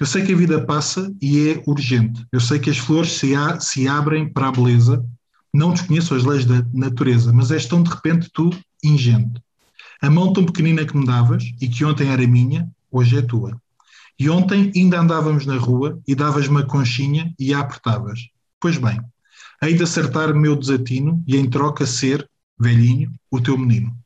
[0.01, 2.26] Eu sei que a vida passa e é urgente.
[2.32, 5.01] Eu sei que as flores se, a, se abrem para a beleza
[5.55, 8.51] não desconheço as leis da natureza, mas és tão de repente tu
[8.82, 9.41] ingente.
[10.03, 13.57] A mão tão pequenina que me davas e que ontem era minha, hoje é tua.
[14.18, 18.18] E ontem ainda andávamos na rua e davas-me a conchinha e a apertavas.
[18.59, 19.01] Pois bem,
[19.62, 22.28] hei de acertar meu desatino e em troca ser,
[22.59, 23.97] velhinho, o teu menino.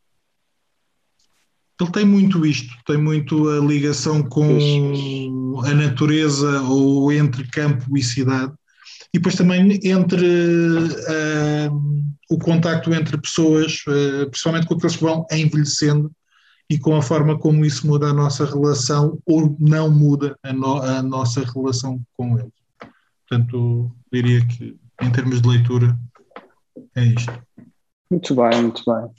[1.81, 4.59] Ele tem muito isto, tem muito a ligação com
[5.65, 8.53] a natureza ou entre campo e cidade
[9.13, 15.27] e depois também entre uh, o contacto entre pessoas, uh, principalmente com aqueles que vão
[15.33, 16.11] envelhecendo
[16.69, 20.83] e com a forma como isso muda a nossa relação ou não muda a, no,
[20.83, 22.53] a nossa relação com eles.
[23.27, 25.99] Portanto, diria que em termos de leitura
[26.95, 27.33] é isto.
[28.11, 29.11] Muito bem, muito bem.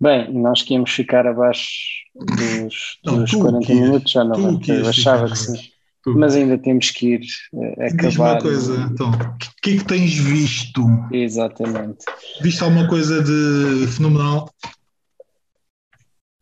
[0.00, 1.68] Bem, nós que íamos ficar abaixo
[2.14, 5.70] dos, não, dos 40 minutos, já não, eu achava que sim.
[6.06, 7.20] Mas ainda temos que ir
[7.52, 8.08] uh, acabar.
[8.08, 10.82] Diz uma coisa, então, O que é que tens visto?
[11.12, 12.06] Exatamente.
[12.40, 14.50] Viste alguma coisa de fenomenal?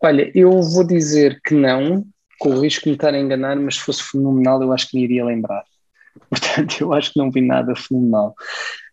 [0.01, 2.07] Olha, eu vou dizer que não,
[2.39, 4.97] com o risco de me estar a enganar, mas se fosse fenomenal, eu acho que
[4.97, 5.65] me iria lembrar.
[6.31, 8.37] Portanto, eu acho que não vi nada fenomenal.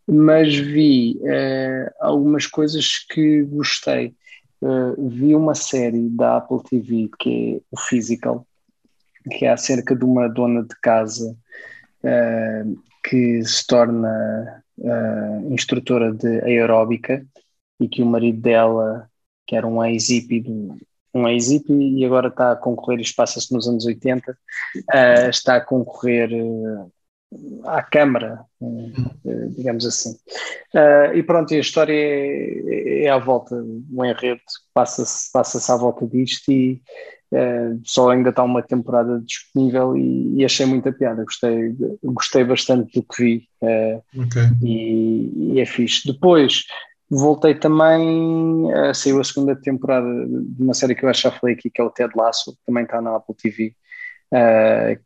[0.08, 4.16] Mas vi uh, algumas coisas que gostei.
[4.62, 8.46] Uh, vi uma série da Apple TV que é o Physical,
[9.32, 11.36] que é acerca de uma dona de casa
[12.04, 14.64] uh, que se torna
[15.50, 17.26] instrutora de aeróbica
[17.80, 19.10] e que o marido dela,
[19.48, 20.44] que era um ex-hippie
[21.16, 25.62] um ex e agora está a concorrer, isto passa-se nos anos 80, uh, está a
[25.62, 26.92] concorrer uh,
[27.66, 30.16] à Câmara, uh, digamos assim.
[31.14, 34.42] e pronto, a história é, é à volta, o enredo
[34.74, 36.82] passa-se passa à volta disto e
[37.84, 43.06] só ainda está uma temporada disponível e, e, achei muita piada, gostei, gostei bastante do
[43.06, 43.50] que vi
[44.16, 44.44] okay.
[44.64, 46.08] e, e é fixe.
[46.08, 46.64] Depois,
[47.10, 51.40] Voltei também, uh, saiu a segunda temporada de uma série que eu acho que já
[51.40, 55.00] falei aqui, que é o Ted Lasso, também está na Apple TV, uh, eh,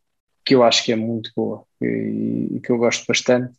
[0.49, 3.53] que eu acho que é muito boa e, e que eu gosto bastante.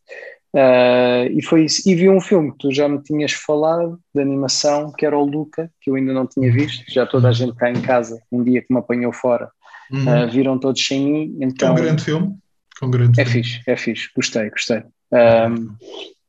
[0.53, 1.88] Uh, e foi isso.
[1.88, 5.24] E vi um filme que tu já me tinhas falado de animação, que era o
[5.24, 8.43] Luca, que eu ainda não tinha visto, já toda a gente cá em casa, um
[8.43, 9.49] dia que me apanhou fora,
[9.93, 10.28] uhum.
[10.28, 11.38] viram todos sem mim.
[11.41, 12.34] Então, é um grande filme.
[12.82, 13.45] É um grande é filme.
[13.45, 14.82] fixe, é fixe, gostei, gostei.
[15.12, 15.76] Um,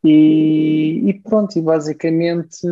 [0.04, 2.68] e, e, pronto, e basicamente,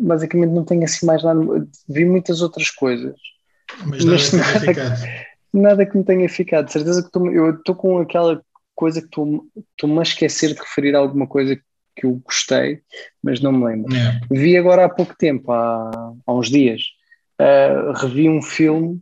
[0.00, 1.40] basicamente não tenho assim mais nada.
[1.88, 3.14] Vi muitas outras coisas.
[3.86, 4.96] Mas mas nada,
[5.52, 6.66] nada que me tenha ficado.
[6.66, 8.42] De certeza que tô, eu estou com aquela
[8.74, 11.56] coisa que estou-me a esquecer de referir a alguma coisa
[11.96, 12.80] que eu gostei,
[13.22, 13.94] mas não me lembro.
[13.94, 14.20] É.
[14.30, 16.82] Vi agora há pouco tempo, há, há uns dias,
[17.40, 19.00] uh, revi um filme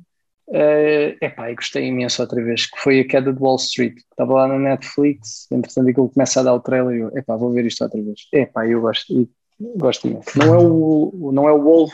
[0.50, 4.00] Uh, epá, e gostei imenso outra vez, que foi a queda de Wall Street, que
[4.00, 7.52] estava lá na Netflix, entretanto aquilo começa a dar o trailer e eu, epá, vou
[7.52, 8.20] ver isto outra vez.
[8.32, 9.28] Epá, eu gosto,
[9.76, 10.38] gosto imenso.
[10.38, 11.92] Não é o, não é o Wolf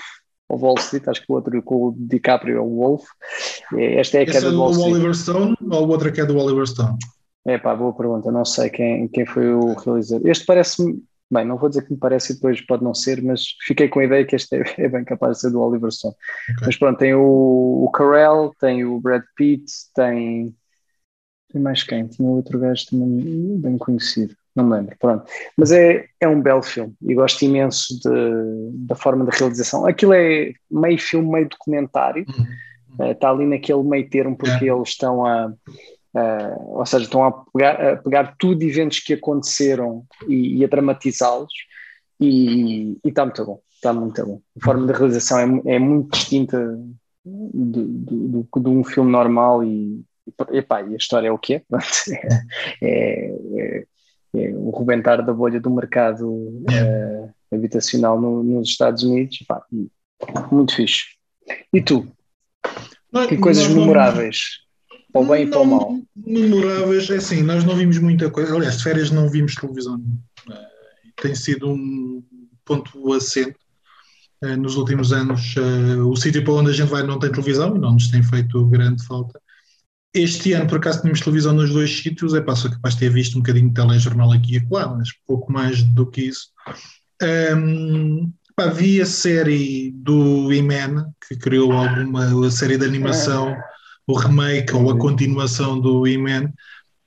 [0.49, 3.05] ou Wall Street, acho que o outro com o DiCaprio é o Wolf.
[3.75, 4.93] É, esta é a queda é de Wall Street.
[4.93, 6.97] Oliver Stone ou o outro que é do Oliver Stone?
[7.47, 10.27] É pá, boa pergunta, não sei quem, quem foi o realizador.
[10.29, 13.43] Este parece-me Bem, não vou dizer que me parece e depois pode não ser, mas
[13.67, 16.15] fiquei com a ideia que este é, é bem capaz de ser do Oliver Stone.
[16.53, 16.67] Okay.
[16.67, 19.65] Mas pronto, tem o, o Carell, tem o Brad Pitt,
[19.95, 20.55] tem.
[21.51, 22.07] Tem mais quem?
[22.07, 24.97] Tinha outro gajo também bem conhecido, não me lembro.
[24.99, 25.25] Pronto.
[25.57, 29.87] Mas é, é um belo filme e gosto imenso de, da forma de realização.
[29.87, 33.07] Aquilo é meio filme, meio documentário, uhum.
[33.07, 34.73] uh, está ali naquele meio termo porque é.
[34.73, 35.53] eles estão a
[36.15, 40.69] Uh, ou seja, estão a pegar, a pegar tudo eventos que aconteceram e, e a
[40.69, 41.53] dramatizá-los
[42.21, 44.41] e está muito bom, está muito bom.
[44.61, 46.79] A forma de realização é, é muito distinta
[47.25, 50.05] de, de, de, um filme normal e,
[50.53, 51.63] epá, e a história é o que é,
[52.83, 53.85] é, é,
[54.35, 59.63] o rebentar da bolha do mercado uh, habitacional no, nos Estados Unidos, epá,
[60.51, 61.05] muito fixe.
[61.73, 62.07] E tu?
[63.29, 64.65] que coisas memoráveis?
[65.15, 65.97] para o bem e para o mal.
[66.17, 68.53] Memoráveis, é assim, nós não vimos muita coisa.
[68.53, 70.03] Aliás, de férias não vimos televisão.
[71.23, 72.21] Tem sido um
[72.65, 73.57] ponto assente.
[74.43, 75.55] Eh, nos últimos anos,
[76.05, 78.67] o sítio para onde a gente vai não tem televisão e não nos tem feito
[78.67, 79.41] grande falta.
[80.15, 82.35] Este ano, por acaso, tínhamos televisão nos dois sítios.
[82.35, 85.09] É pá, sou capaz de ter visto um bocadinho de telejornal aqui e acolá, mas
[85.27, 86.49] pouco mais do que isso.
[87.57, 93.57] Um, pá, vi a série do E-Man, que criou alguma série de animação
[94.07, 96.53] o remake ou a continuação do E-Man.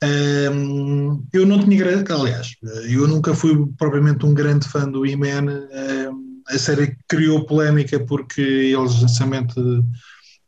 [0.02, 2.54] Um, eu não tinha aliás,
[2.88, 5.66] eu nunca fui propriamente um grande fã do E-Man.
[5.72, 9.54] Um, a série criou polémica porque eles somente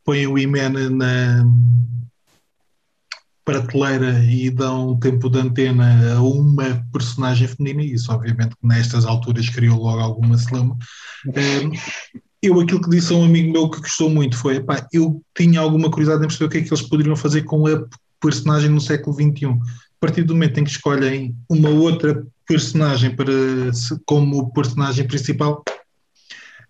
[0.03, 1.45] põem o E-Man na
[3.51, 9.49] prateleira e dão tempo de antena a uma personagem feminina, e isso obviamente nestas alturas
[9.49, 10.77] criou logo alguma celama.
[11.27, 11.71] Um,
[12.41, 15.91] eu aquilo que disse a um amigo meu que gostou muito foi, eu tinha alguma
[15.91, 17.83] curiosidade em perceber o que é que eles poderiam fazer com a
[18.21, 19.47] personagem no século XXI.
[19.47, 19.57] A
[19.99, 23.31] partir do momento em que escolhem uma outra personagem para,
[24.05, 25.63] como personagem principal,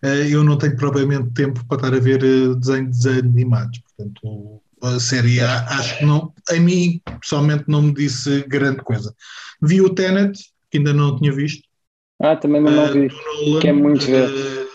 [0.02, 3.80] eh, eu não tenho propriamente tempo para estar a ver eh, desenhos animados.
[3.80, 9.14] Portanto, a série acho que não, a mim pessoalmente não me disse grande coisa.
[9.62, 11.64] Vi o Tenet, que ainda não tinha visto.
[12.22, 13.08] Ah, também não, uh, vi.
[13.46, 14.30] Nolan, que é muito ver.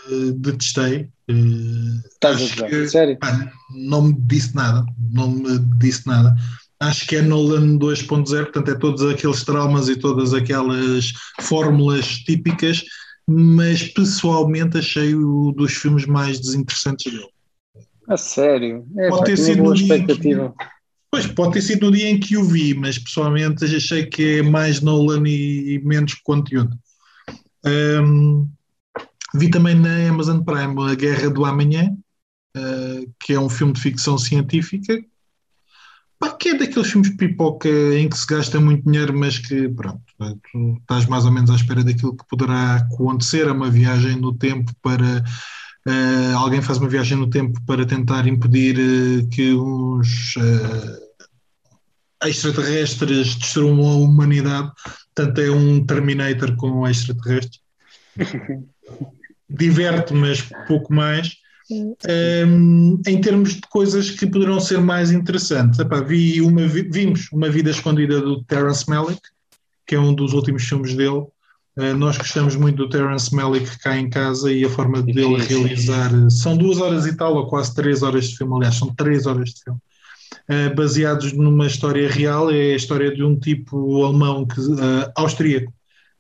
[0.09, 1.09] Uh, detestei.
[1.29, 3.19] Uh, Estás a dizer, sério?
[3.19, 4.85] Pá, não me disse nada.
[5.13, 6.35] Não me disse nada.
[6.79, 12.85] Acho que é Nolan 2.0, portanto é todos aqueles traumas e todas aquelas fórmulas típicas,
[13.27, 17.31] mas pessoalmente achei o dos filmes mais desinteressantes dele.
[18.09, 18.87] A sério?
[18.97, 20.55] É, Pode ter sido uma expectativa.
[21.11, 24.43] Pois, pode ter sido no dia em que o vi, mas pessoalmente achei que é
[24.43, 26.77] mais Nolan e menos conteúdo.
[27.65, 28.49] Um,
[29.35, 31.97] vi também na Amazon Prime A Guerra do Amanhã,
[32.57, 34.99] uh, que é um filme de ficção científica,
[36.19, 39.69] pá, que é daqueles filmes de pipoca em que se gasta muito dinheiro, mas que,
[39.69, 40.01] pronto,
[40.53, 43.47] tu estás mais ou menos à espera daquilo que poderá acontecer.
[43.47, 45.25] É uma viagem no tempo para.
[45.87, 50.35] Uh, alguém faz uma viagem no tempo para tentar impedir uh, que uns
[52.25, 54.73] extraterrestres destruam a humanidade.
[55.15, 57.61] Portanto, é um Terminator com extraterrestres.
[59.49, 61.37] Diverte, mas pouco mais.
[61.69, 67.51] Um, em termos de coisas que poderão ser mais interessantes, Epá, vi uma, vimos Uma
[67.51, 69.21] Vida Escondida do Terence Malick,
[69.87, 71.27] que é um dos últimos filmes dele.
[71.77, 76.11] Uh, nós gostamos muito do Terence Malick cá em casa e a forma dele realizar.
[76.31, 79.51] São duas horas e tal, ou quase três horas de filme, aliás, são três horas
[79.51, 79.81] de filme.
[80.49, 84.61] Uh, baseados numa história real, é a história de um tipo alemão que,
[85.17, 85.73] austríaco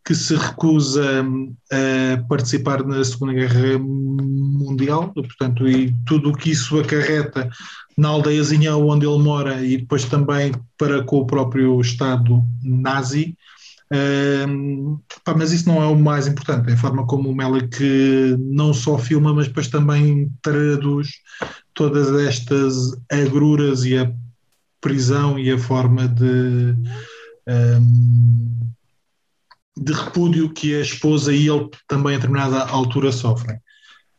[0.06, 1.26] que se recusa
[1.72, 7.50] a participar na Segunda Guerra Mundial, portanto, e tudo o que isso acarreta
[7.98, 13.36] na aldeiazinha onde ele mora e depois também para com o próprio Estado nazi.
[15.24, 17.78] Pá, mas isso não é o mais importante, é a forma como o Melick
[18.38, 21.10] não só filma, mas depois também traduz
[21.72, 24.12] todas estas agruras e a
[24.80, 26.74] prisão e a forma de.
[27.48, 28.46] Um,
[29.78, 33.60] de repúdio que a esposa e ele também a determinada altura sofrem.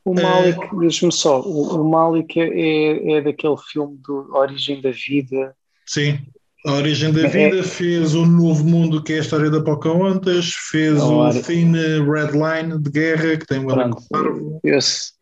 [0.05, 4.91] O Malik, uh, deixa-me só, o, o Malik é, é daquele filme do Origem da
[4.91, 5.55] Vida.
[5.85, 6.19] Sim,
[6.67, 7.27] a Origem da.
[7.27, 11.29] Vida é, fez o Novo Mundo, que é a história da Pocahontas, fez o.
[11.41, 14.59] Thin Red Line de guerra, que tem um elenco parvo.
[14.63, 15.13] Esse,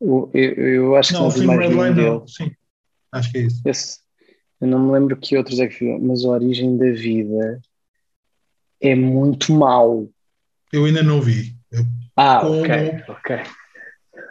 [0.00, 2.10] eu, eu, acho que não, o Thin Red Line dele.
[2.10, 2.50] não, sim,
[3.12, 3.62] acho que é isso.
[3.64, 3.98] Esse,
[4.60, 7.60] eu não me lembro que outros é que viu, mas a Origem da Vida
[8.80, 10.08] é muito mau.
[10.72, 11.54] Eu ainda não vi.
[12.16, 13.40] ah, Como, ok, ok.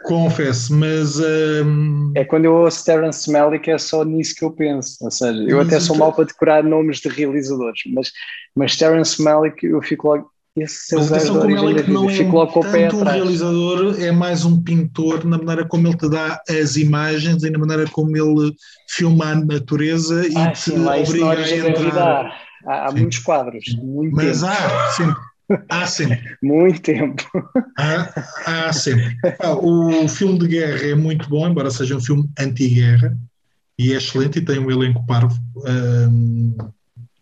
[0.04, 1.18] Confesso, mas.
[1.20, 2.12] Um...
[2.14, 4.96] É quando eu ouço Terence Malick, é só nisso que eu penso.
[5.00, 8.10] Ou seja, eu mas até sou mau para decorar nomes de realizadores, mas,
[8.54, 10.30] mas Terence Malick, eu fico logo.
[10.54, 14.44] Esse mas atenção como ele é que não é um, tanto um realizador, é mais
[14.44, 18.52] um pintor na maneira como ele te dá as imagens e na maneira como ele
[18.86, 22.38] filma a natureza e ah, te sim, obriga a entrar.
[22.66, 24.52] Há, há muitos quadros, muito Mas tempo.
[24.52, 25.31] há sempre.
[25.68, 26.36] Há sempre.
[26.42, 27.22] muito tempo.
[27.78, 29.16] Há, há sempre.
[29.40, 33.16] Ah, o filme de guerra é muito bom, embora seja um filme anti-guerra,
[33.78, 35.38] e é excelente e tem um elenco parvo.
[35.56, 36.56] Um,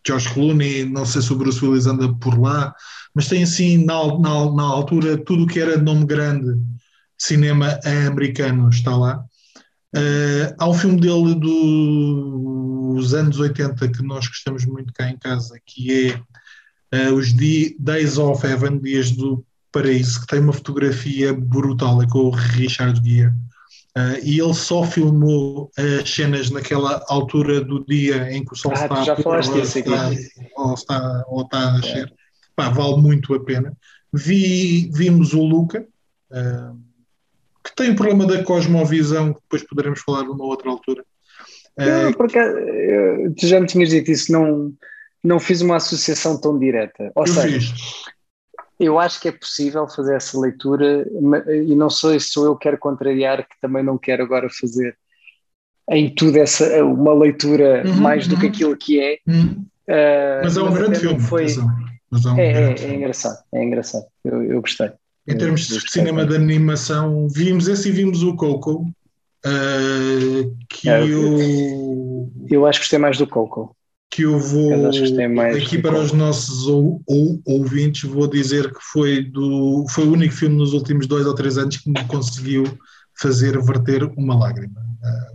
[0.07, 2.75] Josh Clooney, não sei se o Bruce Willis anda por lá,
[3.15, 6.61] mas tem assim, na, na, na altura, tudo o que era nome grande de
[7.19, 9.25] cinema americano está lá.
[9.95, 15.59] Uh, há um filme dele dos anos 80 que nós gostamos muito cá em casa,
[15.67, 16.21] que é
[16.95, 22.19] uh, os Days of Heaven, Dias do Paraíso, que tem uma fotografia brutal, é com
[22.19, 23.33] o Richard Gere.
[23.97, 28.73] Uh, e ele só filmou as cenas naquela altura do dia em que o sol
[28.75, 30.11] ah, está, já pôr, ou, está,
[30.57, 32.07] ou, está, ou está a nascer.
[32.07, 32.13] É.
[32.55, 33.77] Pá, vale muito a pena.
[34.13, 35.85] Vi, vimos o Luca,
[36.31, 36.79] uh,
[37.65, 41.05] que tem o problema da cosmovisão, que depois poderemos falar numa outra altura.
[41.77, 42.39] Não, porque
[43.39, 44.73] tu já me tinhas dito isso, não,
[45.23, 47.13] não fiz uma associação tão direta.
[47.15, 48.05] Ou eu seja, fiz.
[48.79, 51.07] eu acho que é possível fazer essa leitura,
[51.67, 54.97] e não sei se eu quero contrariar, que também não quero agora fazer
[55.91, 58.41] em tudo essa uma leitura uhum, mais do uhum.
[58.41, 59.19] que aquilo que é.
[59.27, 59.67] Uhum.
[59.89, 61.21] Uh, mas é um grande filme.
[61.21, 61.47] Foi...
[62.11, 64.05] Mas é, um é, é, é, engraçado, é engraçado.
[64.25, 64.91] Eu, eu gostei.
[65.27, 68.87] Em termos de cinema de animação, vimos esse e vimos o Coco.
[69.45, 73.77] Uh, que é, eu, eu acho que gostei mais do Coco.
[74.11, 74.73] Que eu vou
[75.57, 80.35] aqui para os nossos ou, ou, ouvintes, vou dizer que foi, do, foi o único
[80.35, 82.65] filme nos últimos dois ou três anos que me conseguiu
[83.15, 84.81] fazer verter uma lágrima.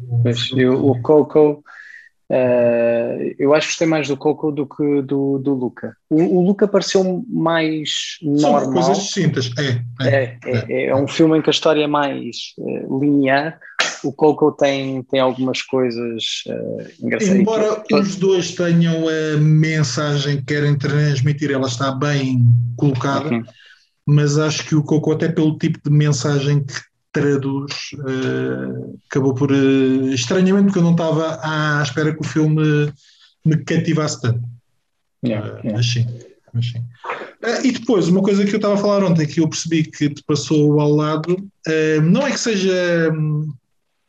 [0.05, 1.63] Uh, o, eu, o Coco
[2.27, 5.95] Uh, eu acho que gostei mais do Coco do que do, do Luca.
[6.09, 8.61] O, o Luca pareceu mais São normal.
[8.61, 11.83] São coisas distintas, é é, é é, é é, um filme em que a história
[11.83, 13.59] é mais uh, linear.
[14.03, 17.35] O Coco tem, tem algumas coisas uh, engraçadas.
[17.35, 22.43] Embora os dois tenham a mensagem que querem transmitir, ela está bem
[22.75, 23.43] colocada, uhum.
[24.05, 26.73] mas acho que o Coco, até pelo tipo de mensagem que
[27.15, 29.51] traduz, uh, acabou por.
[29.51, 32.91] Uh, estranhamente, porque eu não estava à espera que o filme
[33.45, 34.43] me cativasse tanto.
[35.25, 35.77] Yeah, uh, yeah.
[35.77, 36.05] Mas sim.
[36.53, 36.83] Mas sim.
[37.63, 40.23] e depois, uma coisa que eu estava a falar ontem, que eu percebi que te
[40.23, 41.37] passou ao lado,
[42.03, 43.53] não é que seja hum,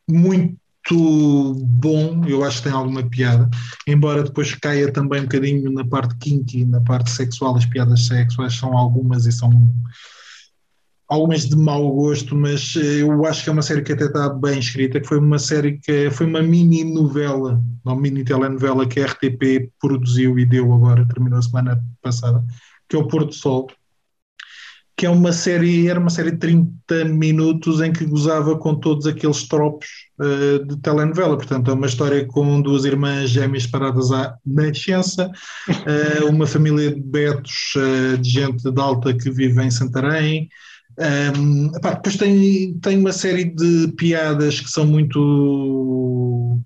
[0.09, 0.57] muito
[1.65, 3.49] bom, eu acho que tem alguma piada,
[3.87, 8.55] embora depois caia também um bocadinho na parte kinky, na parte sexual, as piadas sexuais
[8.55, 9.51] são algumas e são
[11.09, 14.29] algumas de mau gosto, mas eh, eu acho que é uma série que até está
[14.29, 19.01] bem escrita, que foi uma série que foi uma mini novela, uma mini telenovela que
[19.01, 22.45] a RTP produziu e deu agora, terminou a semana passada,
[22.89, 23.69] que é o Porto Sol,
[24.97, 29.07] que é uma série, era uma série de 30 minutos em que gozava com todos
[29.07, 29.87] aqueles tropos
[30.19, 31.37] uh, de telenovela.
[31.37, 35.31] Portanto, é uma história com duas irmãs gêmeas paradas à nascença,
[35.69, 40.49] uh, uma família de betos, uh, de gente de alta que vive em Santarém.
[41.39, 46.59] Um, epá, depois tem, tem uma série de piadas que são muito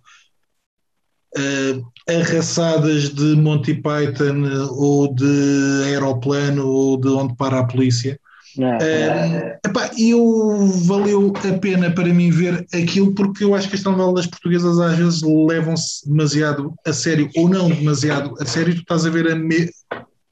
[2.08, 8.19] arraçadas de Monty Python ou de aeroplano ou de onde para a polícia.
[8.56, 13.84] Uh, epá, eu valeu a pena para mim ver aquilo porque eu acho que as
[13.84, 19.06] novelas portuguesas às vezes levam-se demasiado a sério ou não demasiado a sério, tu estás
[19.06, 19.66] a ver a me...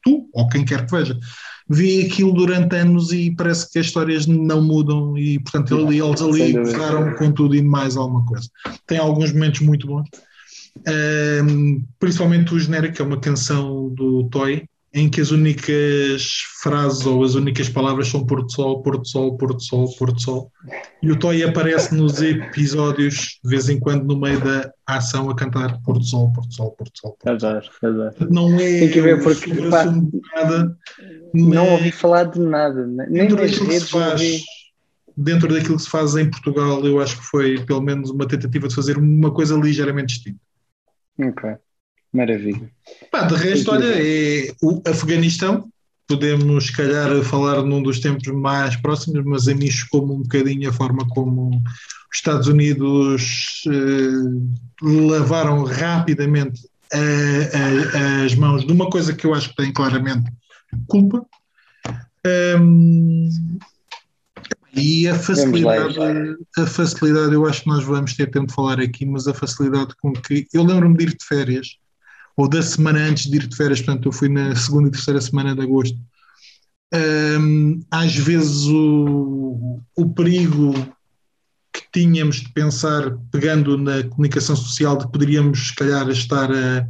[0.04, 1.18] tu ou quem quer que veja
[1.68, 6.54] vê aquilo durante anos e parece que as histórias não mudam e portanto eles ali
[6.54, 8.48] pegaram com tudo e mais alguma coisa.
[8.86, 10.08] Tem alguns momentos muito bons.
[11.44, 17.04] Um, principalmente o genérico, que é uma canção do Toy, em que as únicas frases
[17.04, 20.52] ou as únicas palavras são Porto Sol, Porto Sol, Porto Sol, Porto Sol.
[21.02, 25.36] E o Toy aparece nos episódios, de vez em quando, no meio da ação, a
[25.36, 27.16] cantar Porto Sol, Porto Sol, Porto Sol.
[27.20, 27.62] Porto Sol.
[27.84, 28.78] Adoro, Não é.
[28.80, 29.54] Tem que ver porque.
[29.68, 29.84] Pá,
[30.34, 30.76] nada,
[31.34, 33.90] não ouvi falar de nada, nem nas redes.
[33.90, 34.42] Faz,
[35.16, 38.68] dentro daquilo que se faz em Portugal, eu acho que foi pelo menos uma tentativa
[38.68, 40.40] de fazer uma coisa ligeiramente distinta.
[41.20, 41.56] Ok,
[42.12, 42.70] maravilha.
[43.10, 45.68] Pá, de resto, olha, é o Afeganistão.
[46.06, 50.70] Podemos, se calhar, falar num dos tempos mais próximos, mas a mim chocou-me um bocadinho
[50.70, 51.50] a forma como
[52.10, 59.34] os Estados Unidos eh, lavaram rapidamente a, a, as mãos de uma coisa que eu
[59.34, 60.32] acho que tem claramente
[60.86, 61.24] culpa.
[62.58, 63.28] Um,
[64.74, 65.96] e a facilidade,
[66.56, 69.94] a facilidade, eu acho que nós vamos ter tempo de falar aqui, mas a facilidade
[70.00, 70.46] com que.
[70.52, 71.78] Eu lembro-me de ir de férias,
[72.38, 75.20] ou da semana antes de ir de férias, portanto, eu fui na segunda e terceira
[75.20, 75.98] semana de agosto.
[76.94, 80.72] Um, às vezes o, o perigo
[81.72, 86.88] que tínhamos de pensar, pegando na comunicação social, de poderíamos, se calhar, estar a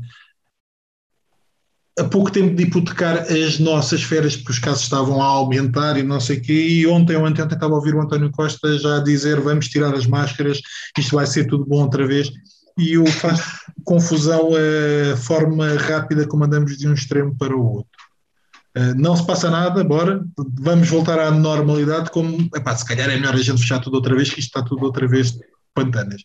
[1.99, 6.03] a pouco tempo de hipotecar as nossas férias, porque os casos estavam a aumentar e
[6.05, 9.01] não sei o quê, e ontem ou anteontem estava a ouvir o António Costa já
[9.01, 10.61] dizer vamos tirar as máscaras,
[10.97, 12.31] isto vai ser tudo bom outra vez,
[12.79, 17.99] e eu faço confusão a forma rápida como andamos de um extremo para o outro.
[18.77, 20.25] Uh, não se passa nada, bora,
[20.61, 24.15] vamos voltar à normalidade, como, epá, se calhar é melhor a gente fechar tudo outra
[24.15, 25.37] vez, que isto está tudo outra vez
[25.75, 26.23] pantanas.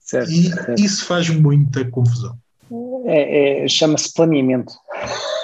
[0.00, 0.80] Certo, e certo.
[0.82, 2.36] isso faz muita confusão.
[3.04, 4.72] É, é, Chama-se planeamento.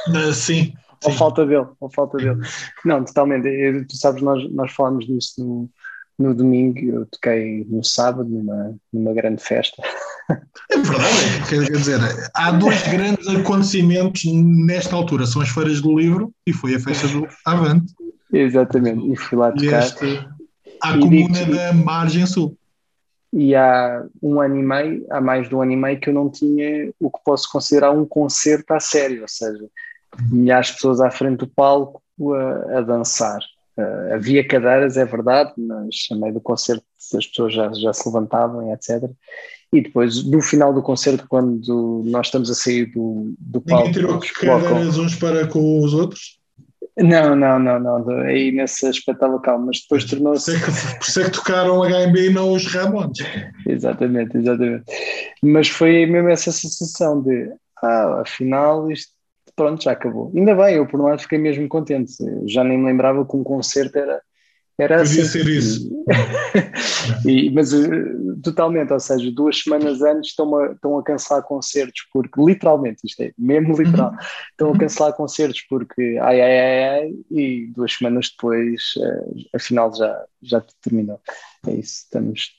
[0.08, 0.72] Uh, sim.
[1.04, 2.40] Ou falta dele, ou falta dele.
[2.84, 3.46] Não, totalmente.
[3.46, 5.70] Eu, tu sabes, nós, nós falámos disso no,
[6.18, 9.82] no domingo, eu toquei no sábado numa, numa grande festa.
[10.70, 12.00] É verdade, quer dizer,
[12.34, 17.08] há dois grandes acontecimentos nesta altura, são as feiras do livro e foi a festa
[17.08, 17.92] do Avante.
[18.32, 19.82] Exatamente, e fui lá tocar.
[19.82, 20.28] E este,
[20.82, 22.56] a comuna da Margem Sul
[23.32, 26.14] e há um ano e meio, há mais de um ano e meio que eu
[26.14, 29.68] não tinha o que posso considerar um concerto a sério, ou seja,
[30.30, 32.02] milhares de pessoas à frente do palco
[32.34, 33.40] a, a dançar.
[33.76, 36.84] Uh, havia cadeiras, é verdade, mas a meio do concerto
[37.16, 39.10] as pessoas já, já se levantavam, etc.
[39.72, 43.86] E depois, no final do concerto, quando nós estamos a sair do, do palco...
[43.86, 46.40] Ninguém tirou cadeiras uns para com os outros?
[46.96, 48.10] Não, não, não, não.
[48.20, 50.52] Aí nesse aspecto estava calmo, mas depois tornou-se.
[50.98, 53.18] Por isso é que tocaram HMB e não os Ramones.
[53.66, 54.84] exatamente, exatamente.
[55.42, 57.50] Mas foi mesmo essa sensação de,
[57.82, 59.12] ah, afinal isto,
[59.56, 60.32] pronto, já acabou.
[60.34, 62.12] Ainda bem, eu por um lado fiquei mesmo contente.
[62.46, 64.20] Já nem me lembrava que um concerto era
[64.80, 65.30] era Podia assim.
[65.30, 66.04] ser isso.
[67.26, 67.88] e, mas eh,
[68.42, 73.22] totalmente, ou seja, duas semanas antes estão a, estão a cancelar concertos porque, literalmente, isto
[73.22, 74.18] é mesmo literal, uhum.
[74.50, 74.78] estão a uhum.
[74.78, 80.64] cancelar concertos porque ai ai ai, ai e duas semanas depois, uh, afinal já, já
[80.82, 81.20] terminou.
[81.66, 82.58] É isso, estamos.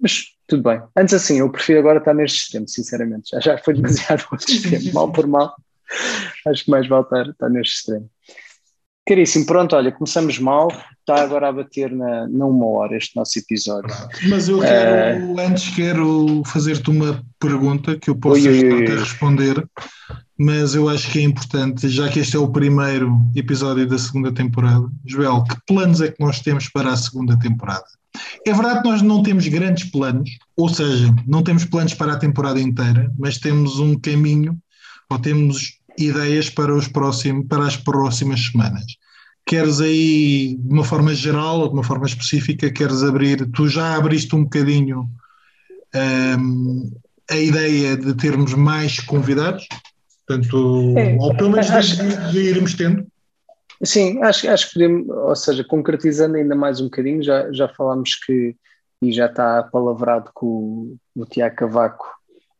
[0.00, 0.80] Mas tudo bem.
[0.96, 3.30] Antes assim, eu prefiro agora estar neste sistema, sinceramente.
[3.30, 5.54] Já, já foi demasiado outro sistema, mal por mal.
[6.46, 8.10] Acho que mais vale estar, estar neste extremo.
[9.06, 10.66] Caríssimo, pronto, olha, começamos mal,
[10.98, 13.94] está agora a bater na, na uma hora este nosso episódio.
[14.28, 19.64] Mas eu quero, uh, antes quero fazer-te uma pergunta que eu posso até responder,
[20.36, 24.32] mas eu acho que é importante, já que este é o primeiro episódio da segunda
[24.32, 24.88] temporada.
[25.04, 27.86] Joel, que planos é que nós temos para a segunda temporada?
[28.44, 32.18] É verdade que nós não temos grandes planos, ou seja, não temos planos para a
[32.18, 34.58] temporada inteira, mas temos um caminho
[35.08, 38.84] ou temos ideias para, os próximos, para as próximas semanas.
[39.44, 43.94] Queres aí, de uma forma geral ou de uma forma específica, queres abrir, tu já
[43.94, 45.08] abriste um bocadinho
[45.94, 46.92] um,
[47.30, 49.66] a ideia de termos mais convidados,
[50.26, 53.06] portanto, é, ou pelo menos de, de irmos tendo.
[53.82, 58.14] Sim, acho, acho que podemos, ou seja, concretizando ainda mais um bocadinho, já, já falámos
[58.14, 58.56] que,
[59.02, 62.06] e já está palavrado que o, o Tiago Cavaco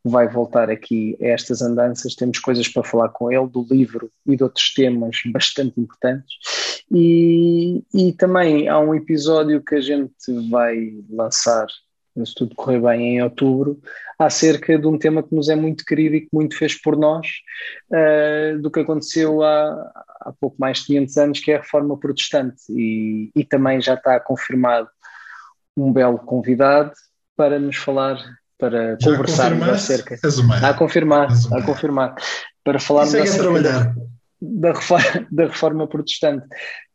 [0.09, 4.36] vai voltar aqui a estas andanças, temos coisas para falar com ele, do livro e
[4.36, 6.34] de outros temas bastante importantes.
[6.90, 10.14] E, e também há um episódio que a gente
[10.50, 11.66] vai lançar
[12.24, 13.78] se tudo correr bem, em outubro,
[14.18, 17.26] acerca de um tema que nos é muito querido e que muito fez por nós,
[17.90, 21.98] uh, do que aconteceu há, há pouco mais de 500 anos, que é a reforma
[21.98, 22.62] protestante.
[22.70, 24.88] E, e também já está confirmado
[25.76, 26.92] um belo convidado
[27.36, 28.18] para nos falar,
[28.59, 30.18] para já conversarmos acerca.
[30.62, 32.14] A confirmar, a confirmar.
[32.64, 33.42] Para falarmos acerca.
[33.42, 33.94] trabalhar
[34.40, 36.46] da reforma, da reforma protestante.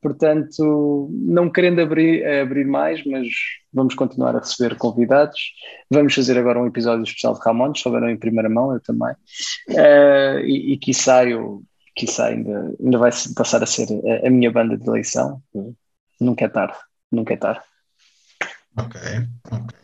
[0.01, 3.28] Portanto, não querendo abrir, abrir mais, mas
[3.74, 5.39] vamos continuar a receber convidados.
[5.89, 9.14] Vamos fazer agora um episódio especial de Ramones, souberam em primeira mão, eu também.
[9.70, 11.64] Uh, e, e quiçá, eu,
[11.95, 15.41] quiçá ainda, ainda vai passar a ser a, a minha banda de eleição.
[16.20, 16.78] Nunca é tarde,
[17.12, 17.62] nunca é tarde.
[18.78, 18.99] Ok,
[19.51, 19.80] ok.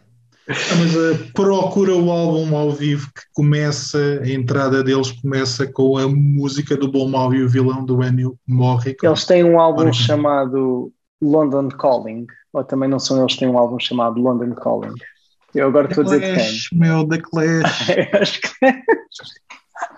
[0.50, 5.98] Ah, mas uh, procura o álbum ao vivo que começa, a entrada deles começa com
[5.98, 9.12] a música do bom, mau e o vilão do Ennio Morricone.
[9.12, 10.92] Eles têm um álbum chamado
[11.22, 14.94] London Calling, ou também não são eles que têm um álbum chamado London Calling.
[15.54, 16.80] Eu agora estou a dizer que tem.
[16.80, 17.90] Meu, da Clash.
[18.22, 18.48] Acho que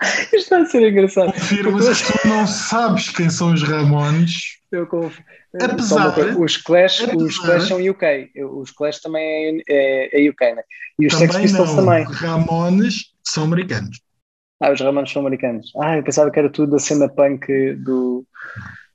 [0.02, 1.32] Isto está a ser engraçado.
[1.32, 4.58] Confirmas que tu não sabes quem são os Ramones.
[4.70, 5.24] Eu confio.
[5.54, 8.30] Apesar, os Clash, apesar, os Clash são UK.
[8.52, 10.62] Os Clash também é, é, é UK, né?
[10.98, 11.76] E os Sex Pistols não.
[11.76, 12.06] também.
[12.06, 14.00] Os Ramones são americanos.
[14.62, 15.72] Ah, os Ramones são americanos.
[15.80, 18.24] Ah, eu pensava que era tudo da cena punk do,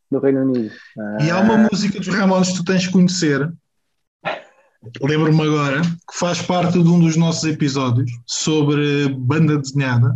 [0.10, 0.74] do Reino Unido.
[0.98, 1.18] Ah.
[1.24, 3.52] E há uma música dos Ramones que tu tens de conhecer.
[5.02, 10.16] Lembro-me agora que faz parte de um dos nossos episódios sobre banda desenhada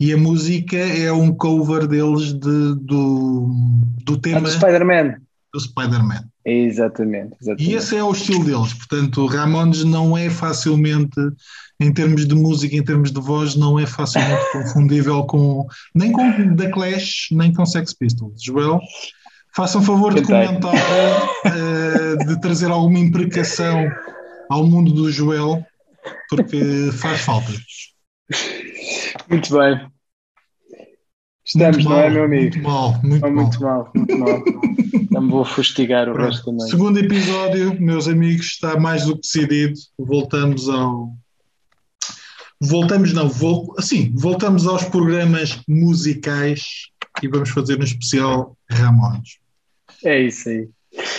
[0.00, 3.48] e a música é um cover deles de, do,
[4.04, 4.48] do tema.
[4.48, 5.16] Spider-Man.
[5.52, 6.24] Do Spider-Man.
[6.44, 7.70] Exatamente, exatamente.
[7.70, 8.74] E esse é o estilo deles.
[8.74, 11.20] Portanto, Ramones não é facilmente,
[11.80, 16.54] em termos de música, em termos de voz, não é facilmente confundível com nem com
[16.54, 18.42] The Clash, nem com Sex Pistols.
[18.42, 18.80] Joel,
[19.54, 23.88] façam favor de comentar, uh, de trazer alguma imprecação
[24.48, 25.64] ao mundo do Joel,
[26.28, 27.52] porque faz falta.
[29.28, 29.97] Muito bem.
[31.48, 32.42] Estamos, muito não é, meu amigo?
[32.42, 33.42] Muito mal, muito, oh, mal.
[33.42, 33.92] muito mal.
[33.94, 34.42] Muito mal,
[35.10, 36.28] Não vou fustigar o Pronto.
[36.28, 36.68] resto também.
[36.68, 39.72] Segundo episódio, meus amigos, está mais do que decidido.
[39.98, 41.14] Voltamos ao.
[42.60, 43.74] Voltamos, não, vol...
[43.78, 46.88] assim, voltamos aos programas musicais
[47.22, 49.38] e vamos fazer um especial Ramones.
[50.04, 50.68] É isso aí.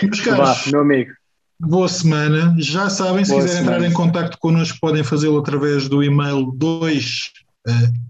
[0.04, 1.12] Meus caros, Vá, meu amigo.
[1.60, 2.56] Boa semana.
[2.60, 3.78] Já sabem, se Boa quiserem semana.
[3.78, 7.49] entrar em contato connosco, podem fazê-lo através do e-mail 2 uh,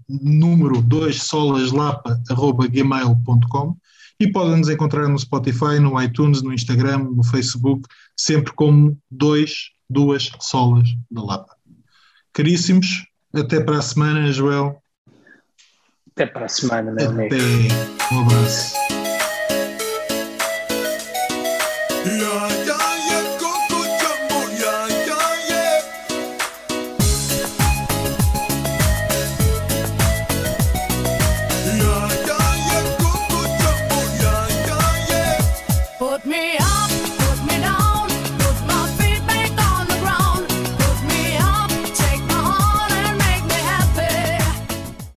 [0.08, 3.76] número 2 solaslapa.gmail.com
[4.18, 9.70] e podem nos encontrar no Spotify, no iTunes, no Instagram, no Facebook, sempre como dois,
[9.88, 11.56] duas solas da Lapa.
[12.32, 14.80] Caríssimos, até para a semana, Joel.
[16.12, 17.24] Até para a semana, meu até.
[17.24, 17.74] amigo.
[18.12, 18.99] Um abraço.